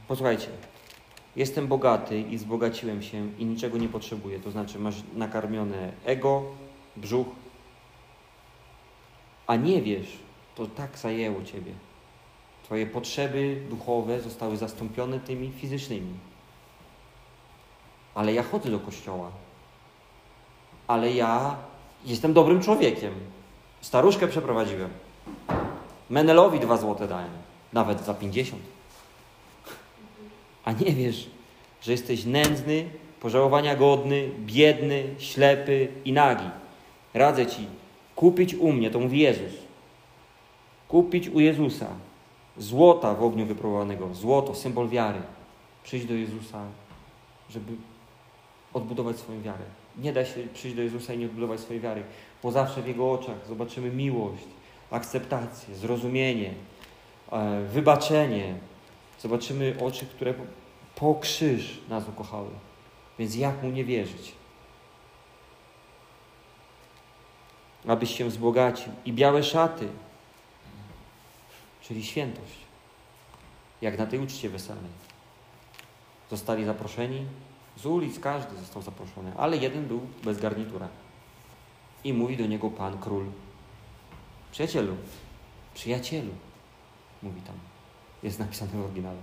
Posłuchajcie. 0.07 0.47
Jestem 1.35 1.67
bogaty 1.67 2.19
i 2.19 2.37
wzbogaciłem 2.37 3.01
się 3.01 3.31
i 3.37 3.45
niczego 3.45 3.77
nie 3.77 3.89
potrzebuję. 3.89 4.39
To 4.39 4.51
znaczy, 4.51 4.79
masz 4.79 4.95
nakarmione 5.15 5.91
ego, 6.05 6.43
brzuch, 6.95 7.27
a 9.47 9.55
nie 9.55 9.81
wiesz, 9.81 10.17
to 10.55 10.65
tak 10.65 10.97
zajęło 10.97 11.43
ciebie. 11.43 11.71
Twoje 12.63 12.85
potrzeby 12.85 13.61
duchowe 13.69 14.21
zostały 14.21 14.57
zastąpione 14.57 15.19
tymi 15.19 15.51
fizycznymi. 15.51 16.13
Ale 18.15 18.33
ja 18.33 18.43
chodzę 18.43 18.71
do 18.71 18.79
kościoła. 18.79 19.31
Ale 20.87 21.13
ja 21.13 21.55
jestem 22.05 22.33
dobrym 22.33 22.61
człowiekiem. 22.61 23.13
Staruszkę 23.81 24.27
przeprowadziłem. 24.27 24.89
Menelowi 26.09 26.59
dwa 26.59 26.77
złote 26.77 27.07
dałem. 27.07 27.31
Nawet 27.73 28.05
za 28.05 28.13
pięćdziesiąt 28.13 28.77
a 30.67 30.71
nie 30.71 30.91
wiesz, 30.91 31.29
że 31.81 31.91
jesteś 31.91 32.25
nędzny, 32.25 32.85
pożałowania 33.19 33.75
godny, 33.75 34.29
biedny, 34.39 35.03
ślepy 35.17 35.87
i 36.05 36.13
nagi. 36.13 36.49
Radzę 37.13 37.45
ci 37.45 37.67
kupić 38.15 38.55
u 38.55 38.71
mnie, 38.71 38.91
to 38.91 38.99
mówi 38.99 39.19
Jezus. 39.19 39.53
Kupić 40.87 41.29
u 41.29 41.39
Jezusa 41.39 41.87
złota 42.57 43.13
w 43.13 43.23
ogniu 43.23 43.45
wypróbowanego, 43.45 44.13
złoto, 44.13 44.55
symbol 44.55 44.89
wiary. 44.89 45.19
Przyjść 45.83 46.05
do 46.05 46.13
Jezusa, 46.13 46.65
żeby 47.49 47.73
odbudować 48.73 49.17
swoją 49.17 49.41
wiarę. 49.41 49.65
Nie 49.97 50.13
da 50.13 50.25
się 50.25 50.47
przyjść 50.53 50.75
do 50.75 50.81
Jezusa 50.81 51.13
i 51.13 51.17
nie 51.17 51.25
odbudować 51.25 51.59
swojej 51.59 51.81
wiary, 51.81 52.03
bo 52.43 52.51
zawsze 52.51 52.81
w 52.81 52.87
Jego 52.87 53.11
oczach 53.11 53.47
zobaczymy 53.47 53.91
miłość, 53.91 54.47
akceptację, 54.91 55.75
zrozumienie, 55.75 56.53
e, 57.31 57.61
wybaczenie, 57.61 58.55
Zobaczymy 59.19 59.75
oczy, 59.81 60.05
które 60.05 60.33
po 60.95 61.15
krzyż 61.15 61.79
nas 61.89 62.07
ukochały. 62.07 62.49
Więc 63.19 63.35
jak 63.35 63.63
mu 63.63 63.69
nie 63.69 63.85
wierzyć? 63.85 64.31
Abyś 67.87 68.17
się 68.17 68.25
wzbogacił. 68.25 68.93
I 69.05 69.13
białe 69.13 69.43
szaty, 69.43 69.87
czyli 71.81 72.05
świętość. 72.05 72.57
Jak 73.81 73.97
na 73.97 74.05
tej 74.05 74.19
uczcie 74.19 74.49
weselnej. 74.49 74.91
Zostali 76.29 76.65
zaproszeni. 76.65 77.25
Z 77.77 77.85
ulic 77.85 78.19
każdy 78.19 78.57
został 78.57 78.81
zaproszony, 78.81 79.31
ale 79.37 79.57
jeden 79.57 79.85
był 79.85 80.01
bez 80.23 80.39
garnitura. 80.39 80.87
I 82.03 82.13
mówi 82.13 82.37
do 82.37 82.45
niego 82.45 82.69
Pan 82.69 82.97
Król. 82.97 83.25
Przyjacielu, 84.51 84.95
przyjacielu, 85.73 86.31
mówi 87.23 87.41
tam 87.41 87.55
jest 88.23 88.39
napisane 88.39 88.71
w 88.71 88.85
oryginale. 88.85 89.17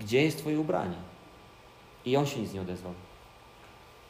Gdzie 0.00 0.22
jest 0.22 0.38
Twoje 0.38 0.60
ubranie? 0.60 0.96
I 2.04 2.16
on 2.16 2.26
się 2.26 2.40
nic 2.40 2.52
nie 2.52 2.60
odezwał. 2.60 2.94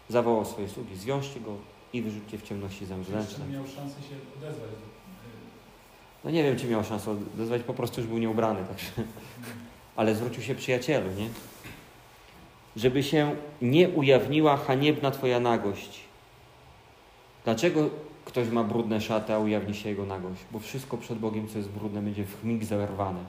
Zawołał 0.08 0.44
swoje 0.44 0.68
sługi, 0.68 0.96
zwiążcie 0.96 1.40
go 1.40 1.56
i 1.92 2.02
wyrzućcie 2.02 2.38
w 2.38 2.42
ciemności 2.42 2.86
zemrzlęczne. 2.86 3.44
Czy 3.44 3.52
miał 3.52 3.64
szansę 3.66 4.02
się 4.02 4.16
odezwać? 4.38 4.70
No 6.24 6.30
nie 6.30 6.42
wiem, 6.42 6.56
czy 6.56 6.66
miał 6.66 6.84
szansę 6.84 7.10
odezwać, 7.10 7.62
po 7.62 7.74
prostu 7.74 8.00
już 8.00 8.08
był 8.08 8.18
nieubrany. 8.18 8.64
Także. 8.68 8.90
Ale 9.96 10.14
zwrócił 10.14 10.42
się 10.42 10.54
przyjacielu, 10.54 11.10
nie? 11.12 11.28
Żeby 12.76 13.02
się 13.02 13.36
nie 13.62 13.88
ujawniła 13.88 14.56
haniebna 14.56 15.10
Twoja 15.10 15.40
nagość. 15.40 16.00
Dlaczego 17.44 17.90
ktoś 18.24 18.48
ma 18.48 18.64
brudne 18.64 19.00
szaty, 19.00 19.34
a 19.34 19.38
ujawni 19.38 19.74
się 19.74 19.88
jego 19.88 20.06
nagość? 20.06 20.40
Bo 20.52 20.58
wszystko 20.58 20.96
przed 20.96 21.18
Bogiem, 21.18 21.48
co 21.48 21.58
jest 21.58 21.70
brudne, 21.70 22.02
będzie 22.02 22.24
w 22.24 22.40
chmig 22.40 22.64
zerwane. 22.64 23.20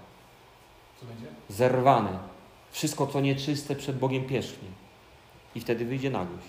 Co 1.00 1.06
będzie? 1.06 1.26
zerwane. 1.50 2.20
Wszystko, 2.72 3.08
co 3.08 3.22
nieczyste, 3.22 3.76
przed 3.76 4.00
Bogiem 4.00 4.24
pierzchnie. 4.24 4.68
I 5.56 5.60
wtedy 5.60 5.86
wyjdzie 5.86 6.10
nagość. 6.10 6.48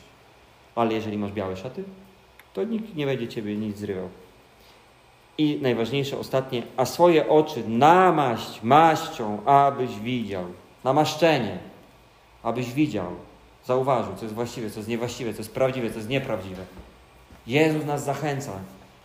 Ale 0.75 0.95
jeżeli 0.95 1.19
masz 1.19 1.33
białe 1.33 1.57
szaty, 1.57 1.85
to 2.55 2.65
nikt 2.65 2.95
nie 2.95 3.07
będzie 3.07 3.29
ciebie 3.29 3.57
nic 3.57 3.79
zrywał. 3.79 4.09
I 5.39 5.59
najważniejsze, 5.63 6.19
ostatnie, 6.19 6.63
a 6.77 6.85
swoje 6.85 7.29
oczy 7.29 7.69
namaść 7.69 8.63
maścią, 8.63 9.45
abyś 9.45 9.99
widział. 9.99 10.45
Namaszczenie, 10.85 11.59
abyś 12.43 12.73
widział. 12.73 13.11
Zauważył, 13.65 14.15
co 14.17 14.23
jest 14.25 14.35
właściwe, 14.35 14.71
co 14.71 14.79
jest 14.79 14.89
niewłaściwe, 14.89 15.33
co 15.33 15.39
jest 15.39 15.55
prawdziwe, 15.55 15.91
co 15.91 15.97
jest 15.97 16.09
nieprawdziwe. 16.09 16.65
Jezus 17.47 17.85
nas 17.85 18.05
zachęca. 18.05 18.53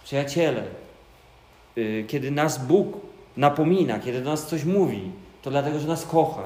Przyjaciele, 0.04 0.64
yy, 1.76 2.04
kiedy 2.08 2.32
nas 2.32 2.66
Bóg 2.66 2.98
napomina, 3.38 4.00
kiedy 4.00 4.22
do 4.22 4.30
nas 4.30 4.48
coś 4.48 4.64
mówi, 4.64 5.02
to 5.42 5.50
dlatego, 5.50 5.80
że 5.80 5.88
nas 5.88 6.06
kocha. 6.06 6.44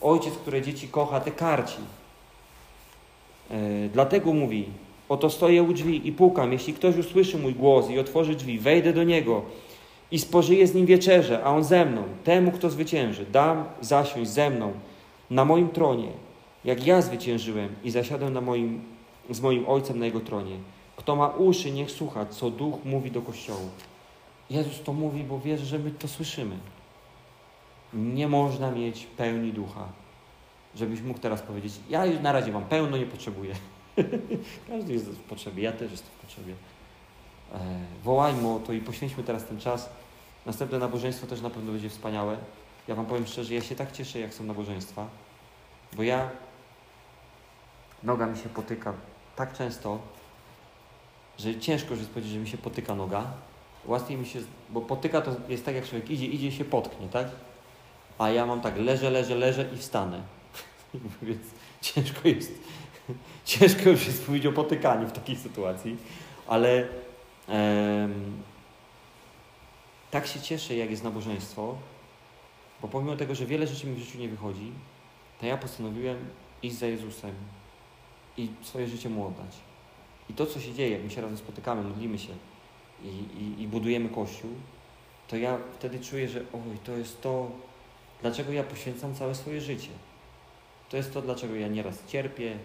Ojciec, 0.00 0.34
który 0.34 0.62
dzieci 0.62 0.88
kocha, 0.88 1.20
te 1.20 1.30
karci. 1.30 1.78
Yy, 3.50 3.56
dlatego 3.92 4.32
mówi, 4.32 4.68
oto 5.08 5.30
stoję 5.30 5.62
u 5.62 5.72
drzwi 5.72 6.08
i 6.08 6.12
pukam. 6.12 6.52
Jeśli 6.52 6.74
ktoś 6.74 6.96
usłyszy 6.96 7.38
mój 7.38 7.54
głos 7.54 7.90
i 7.90 7.98
otworzy 7.98 8.34
drzwi, 8.34 8.58
wejdę 8.58 8.92
do 8.92 9.04
niego 9.04 9.42
i 10.10 10.18
spożyję 10.18 10.66
z 10.66 10.74
nim 10.74 10.86
wieczerzę, 10.86 11.44
a 11.44 11.50
on 11.50 11.64
ze 11.64 11.84
mną. 11.84 12.02
Temu, 12.24 12.52
kto 12.52 12.70
zwycięży, 12.70 13.26
dam 13.32 13.64
zasiąść 13.80 14.30
ze 14.30 14.50
mną 14.50 14.72
na 15.30 15.44
moim 15.44 15.68
tronie, 15.68 16.08
jak 16.64 16.86
ja 16.86 17.02
zwyciężyłem 17.02 17.68
i 17.84 17.90
zasiadłem 17.90 18.32
na 18.32 18.40
moim, 18.40 18.80
z 19.30 19.40
moim 19.40 19.68
Ojcem 19.68 19.98
na 19.98 20.06
jego 20.06 20.20
tronie. 20.20 20.56
Kto 21.00 21.16
ma 21.16 21.28
uszy, 21.28 21.70
niech 21.70 21.90
słucha, 21.90 22.26
co 22.26 22.50
Duch 22.50 22.84
mówi 22.84 23.10
do 23.10 23.22
Kościołu. 23.22 23.70
Jezus 24.50 24.82
to 24.82 24.92
mówi, 24.92 25.24
bo 25.24 25.38
wierzy, 25.38 25.66
że 25.66 25.78
my 25.78 25.90
to 25.90 26.08
słyszymy. 26.08 26.56
Nie 27.92 28.28
można 28.28 28.70
mieć 28.70 29.06
pełni 29.06 29.52
ducha, 29.52 29.88
żebyś 30.74 31.00
mógł 31.00 31.20
teraz 31.20 31.42
powiedzieć: 31.42 31.72
Ja 31.90 32.06
już 32.06 32.20
na 32.20 32.32
razie 32.32 32.52
mam 32.52 32.64
pełno, 32.64 32.96
nie 32.96 33.06
potrzebuję. 33.06 33.54
Każdy 34.68 34.92
jest 34.92 35.06
w 35.06 35.22
potrzebie, 35.22 35.62
ja 35.62 35.72
też 35.72 35.90
jestem 35.90 36.10
w 36.18 36.20
potrzebie. 36.20 36.54
E, 37.54 37.58
wołajmy 38.04 38.48
o 38.48 38.58
to 38.58 38.72
i 38.72 38.80
poświęćmy 38.80 39.24
teraz 39.24 39.44
ten 39.44 39.60
czas. 39.60 39.90
Następne 40.46 40.78
nabożeństwo 40.78 41.26
też 41.26 41.40
na 41.40 41.50
pewno 41.50 41.72
będzie 41.72 41.90
wspaniałe. 41.90 42.36
Ja 42.88 42.94
Wam 42.94 43.06
powiem 43.06 43.26
szczerze, 43.26 43.54
ja 43.54 43.60
się 43.60 43.74
tak 43.74 43.92
cieszę, 43.92 44.20
jak 44.20 44.34
są 44.34 44.44
nabożeństwa, 44.44 45.06
bo 45.96 46.02
ja 46.02 46.30
noga 48.02 48.26
mi 48.26 48.38
się 48.38 48.48
potyka 48.48 48.92
tak 49.36 49.52
często, 49.52 49.98
że 51.40 51.60
ciężko 51.60 51.94
jest 51.94 52.10
powiedzieć, 52.10 52.32
że 52.32 52.38
mi 52.38 52.48
się 52.48 52.58
potyka 52.58 52.94
noga. 52.94 53.24
Łatwiej 53.84 54.16
mi 54.16 54.26
się, 54.26 54.40
bo 54.70 54.80
potyka 54.80 55.20
to 55.20 55.36
jest 55.48 55.64
tak, 55.64 55.74
jak 55.74 55.88
człowiek 55.88 56.10
idzie, 56.10 56.26
idzie 56.26 56.48
i 56.48 56.52
się 56.52 56.64
potknie, 56.64 57.08
tak? 57.08 57.28
A 58.18 58.30
ja 58.30 58.46
mam 58.46 58.60
tak, 58.60 58.76
leżę, 58.76 59.10
leżę, 59.10 59.34
leżę 59.34 59.68
i 59.74 59.76
wstanę. 59.76 60.22
Więc 61.22 61.42
ciężko 61.80 62.28
jest, 62.28 62.52
ciężko 63.44 63.90
już 63.90 64.06
jest 64.06 64.26
powiedzieć 64.26 64.46
o 64.46 64.52
potykaniu 64.52 65.08
w 65.08 65.12
takiej 65.12 65.36
sytuacji, 65.36 65.96
ale 66.46 66.88
em, 67.48 68.42
tak 70.10 70.26
się 70.26 70.40
cieszę, 70.40 70.76
jak 70.76 70.90
jest 70.90 71.04
nabożeństwo, 71.04 71.76
bo 72.82 72.88
pomimo 72.88 73.16
tego, 73.16 73.34
że 73.34 73.46
wiele 73.46 73.66
rzeczy 73.66 73.86
mi 73.86 73.94
w 73.94 73.98
życiu 73.98 74.18
nie 74.18 74.28
wychodzi, 74.28 74.72
to 75.40 75.46
ja 75.46 75.56
postanowiłem 75.56 76.16
iść 76.62 76.76
za 76.76 76.86
Jezusem 76.86 77.34
i 78.36 78.48
swoje 78.62 78.88
życie 78.88 79.08
Mu 79.08 79.26
oddać. 79.26 79.69
I 80.30 80.32
to, 80.32 80.46
co 80.46 80.60
się 80.60 80.74
dzieje, 80.74 80.90
jak 80.90 81.02
my 81.02 81.10
się 81.10 81.20
razem 81.20 81.38
spotykamy, 81.38 81.82
modlimy 81.82 82.18
się 82.18 82.32
i, 83.04 83.08
i, 83.08 83.62
i 83.62 83.68
budujemy 83.68 84.08
Kościół, 84.08 84.50
to 85.28 85.36
ja 85.36 85.58
wtedy 85.78 86.00
czuję, 86.00 86.28
że 86.28 86.40
oj, 86.40 86.78
to 86.84 86.92
jest 86.92 87.22
to, 87.22 87.50
dlaczego 88.22 88.52
ja 88.52 88.62
poświęcam 88.62 89.14
całe 89.14 89.34
swoje 89.34 89.60
życie. 89.60 89.90
To 90.90 90.96
jest 90.96 91.14
to, 91.14 91.22
dlaczego 91.22 91.54
ja 91.54 91.68
nieraz 91.68 92.06
cierpię, 92.06 92.58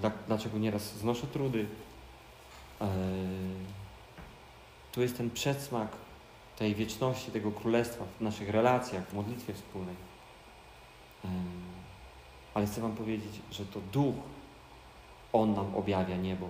dla, 0.00 0.10
dlaczego 0.26 0.58
nieraz 0.58 0.96
znoszę 0.96 1.26
trudy. 1.26 1.66
E, 2.80 2.88
tu 4.92 5.02
jest 5.02 5.16
ten 5.16 5.30
przedsmak 5.30 5.88
tej 6.56 6.74
wieczności, 6.74 7.30
tego 7.30 7.52
królestwa 7.52 8.04
w 8.18 8.20
naszych 8.20 8.50
relacjach, 8.50 9.08
w 9.08 9.14
modlitwie 9.14 9.54
wspólnej. 9.54 9.94
Em, 11.24 11.30
Ale 12.54 12.66
chcę 12.66 12.80
Wam 12.80 12.96
powiedzieć, 12.96 13.32
że 13.52 13.64
to 13.64 13.80
Duch, 13.92 14.14
On 15.32 15.54
nam 15.54 15.76
objawia 15.76 16.16
niebo. 16.16 16.48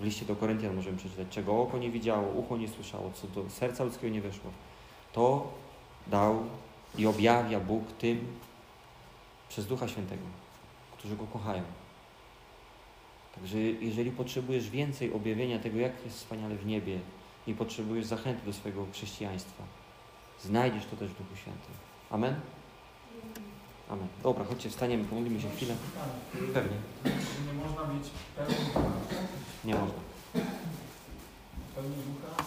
W 0.00 0.04
liście 0.04 0.24
do 0.24 0.36
Koryntian 0.36 0.76
możemy 0.76 0.98
przeczytać, 0.98 1.28
czego 1.30 1.62
oko 1.62 1.78
nie 1.78 1.90
widziało, 1.90 2.32
ucho 2.32 2.56
nie 2.56 2.68
słyszało, 2.68 3.10
co 3.14 3.26
do 3.26 3.50
serca 3.50 3.84
ludzkiego 3.84 4.14
nie 4.14 4.20
weszło. 4.20 4.50
To 5.12 5.52
dał 6.06 6.44
i 6.98 7.06
objawia 7.06 7.60
Bóg 7.60 7.92
tym 7.92 8.26
przez 9.48 9.66
Ducha 9.66 9.88
Świętego, 9.88 10.22
którzy 10.98 11.16
Go 11.16 11.26
kochają. 11.26 11.62
Także 13.34 13.58
jeżeli 13.58 14.10
potrzebujesz 14.10 14.70
więcej 14.70 15.12
objawienia 15.12 15.58
tego, 15.58 15.78
jak 15.78 16.04
jest 16.04 16.16
wspaniale 16.16 16.54
w 16.54 16.66
niebie 16.66 16.98
i 17.46 17.54
potrzebujesz 17.54 18.06
zachęty 18.06 18.46
do 18.46 18.52
swojego 18.52 18.86
chrześcijaństwa, 18.92 19.62
znajdziesz 20.42 20.86
to 20.86 20.96
też 20.96 21.10
w 21.10 21.18
Duchu 21.18 21.36
Świętym. 21.36 21.74
Amen? 22.10 22.40
Amen. 23.88 24.08
Dobra, 24.22 24.44
chodźcie, 24.44 24.70
wstaniemy, 24.70 25.04
pomodlimy 25.04 25.40
się 25.40 25.50
chwilę. 25.50 25.74
Pewnie. 26.54 26.76
Można 27.64 27.94
mieć 27.94 28.04
pełni 28.36 28.54
ducha. 28.54 28.80
Nie 29.64 29.74
można. 29.74 29.94
Pełni 31.74 31.96
ducha. 31.96 32.44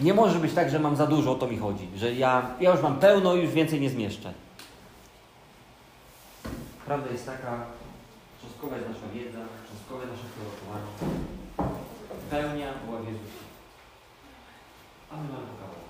nie 0.00 0.14
może 0.14 0.38
być 0.38 0.54
tak, 0.54 0.70
że 0.70 0.78
mam 0.78 0.96
za 0.96 1.06
dużo, 1.06 1.32
o 1.32 1.34
to 1.34 1.46
mi 1.46 1.58
chodzi. 1.58 1.88
Że 1.96 2.14
ja, 2.14 2.50
ja 2.60 2.70
już 2.72 2.82
mam 2.82 2.98
pełno 2.98 3.34
i 3.34 3.42
już 3.42 3.50
więcej 3.52 3.80
nie 3.80 3.90
zmieszczę. 3.90 4.32
Prawda 6.86 7.10
jest 7.10 7.26
taka, 7.26 7.64
cząstkowa 8.42 8.76
jest 8.76 8.88
nasza 8.88 9.08
wiedza, 9.14 9.38
cząstkowe 9.68 10.06
nasze 10.06 10.24
prorokowanie. 10.34 10.86
Pełnia 12.30 12.72
była 12.86 12.98
w 13.00 13.04
Jezusie. 13.06 13.24
A 15.10 15.16
my 15.16 15.22
mamy 15.22 15.46
kawałek. 15.60 15.88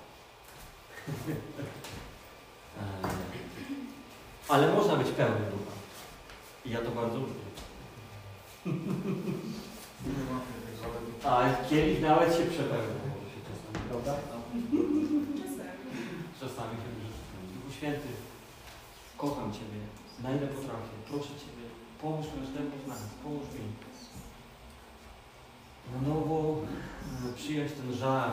Ale 4.49 4.73
można 4.73 4.95
być 4.95 5.07
pełnym 5.07 5.37
ducha. 5.51 5.71
I 6.65 6.69
ja 6.69 6.79
to 6.81 6.91
bardzo 6.91 7.17
lubię. 7.17 7.33
Nie 7.33 7.33
łapię 7.33 7.43
tego, 7.45 8.58
ale- 8.58 8.58
A 11.25 11.55
kielich 11.69 12.01
nawet 12.01 12.29
się 12.37 12.45
przepełnia. 12.45 12.99
Może 13.09 13.29
się 13.33 13.41
czasami, 13.49 13.89
prawda? 13.89 14.15
Czasami 16.39 16.75
się. 16.81 16.89
Duchu 17.55 17.71
Święty, 17.77 18.07
kocham 19.17 19.53
Ciebie, 19.53 19.81
na 20.23 20.31
ile 20.31 20.47
potrafię. 20.47 20.95
Proszę 21.09 21.27
Ciebie, 21.27 21.65
pomóż 22.01 22.25
każdemu 22.25 22.71
z 22.85 22.87
nas, 22.87 22.99
pomóż 23.23 23.43
mi. 23.53 23.89
Na 25.93 26.07
nowo 26.07 26.61
e, 27.29 27.33
przyjąć 27.33 27.71
ten 27.71 27.93
żar 27.93 28.31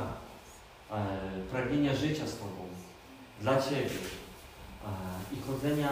e, 0.90 1.06
pragnienia 1.50 1.94
życia 1.94 2.26
z 2.26 2.38
Tobą, 2.38 2.68
dla 3.40 3.62
Ciebie 3.62 3.86
e, 4.84 5.36
i 5.36 5.40
chodzenia 5.40 5.90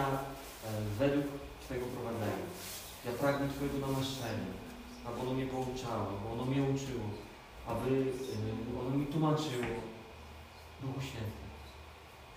według 0.99 1.25
Twojego 1.65 1.85
prowadzenia. 1.85 2.45
Ja 3.05 3.11
pragnę 3.11 3.49
Twojego 3.49 3.77
namaszczenia, 3.87 4.51
aby 5.05 5.21
ono 5.21 5.33
mnie 5.33 5.45
pouczało, 5.45 6.07
aby 6.13 6.25
ono 6.33 6.45
mnie 6.45 6.61
uczyło, 6.73 7.05
aby 7.67 7.89
e, 8.75 8.79
ono 8.79 8.97
mi 8.97 9.05
tłumaczyło. 9.05 9.75
Duchu 10.81 11.01
Święty. 11.01 11.45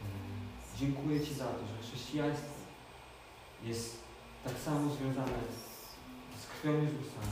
Mm, 0.02 0.40
Dziękuję 0.80 1.16
Ci 1.26 1.34
za 1.34 1.44
to, 1.44 1.62
że 1.70 1.76
chrześcijaństwo 1.82 2.54
jest 3.64 3.88
tak 4.44 4.56
samo 4.58 4.90
związane 4.90 5.38
z 6.40 6.42
krwią 6.46 6.72
Jezusa, 6.72 7.22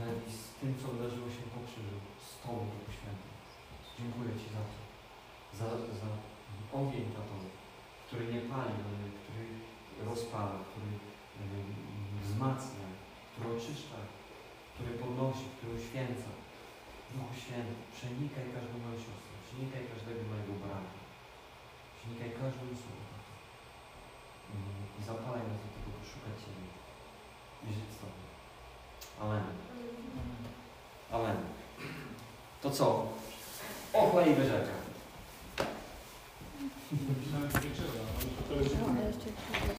jak 0.00 0.18
i 0.28 0.30
z 0.40 0.42
tym, 0.60 0.74
co 0.80 0.88
wydarzyło 0.88 1.28
się 1.34 1.42
po 1.54 1.60
krzyżu, 1.66 1.98
z 2.26 2.42
Tobą, 2.42 2.60
Duchu 2.72 2.90
Święty. 2.98 3.28
Dziękuję 3.98 4.30
Ci 4.40 4.48
za 4.56 4.62
to, 4.70 4.76
za, 5.58 5.68
za 6.00 6.08
ogień 6.80 7.06
Tato, 7.16 7.36
który 8.06 8.24
nie 8.34 8.40
pali, 8.52 8.74
który 9.22 9.44
rozpala, 10.10 10.56
który 10.68 10.90
wzmacnia, 12.24 12.88
który 13.30 13.48
oczyszcza, 13.56 13.98
który 14.74 14.90
podnosi, 15.02 15.46
który 15.54 15.70
uświęca. 15.78 16.30
Duchu 17.14 17.34
Święty, 17.42 17.74
przenikaj 17.96 18.44
każdą 18.54 18.74
moją 18.84 18.96
siostrę, 19.04 19.34
przenikaj 19.46 19.82
każdego 19.92 20.20
mojego 20.30 20.52
brata. 20.62 20.92
Przenikaj 21.96 22.30
każdą 22.40 22.62
osobę. 22.74 23.04
I 24.98 25.00
zapalaj 25.08 25.42
nas 25.48 25.58
do 25.62 25.68
tego, 25.74 25.88
by 25.96 26.04
szukać 26.10 26.34
Ciebie 26.42 26.66
i 27.66 27.68
żyć 27.76 27.88
z 27.94 27.98
Tobą. 28.00 28.20
Amen. 29.24 29.44
Amen. 31.16 31.36
To 32.62 32.70
co? 32.70 32.86
Ochła 33.92 34.22
i 34.26 34.34
wyrzeka. 34.34 34.74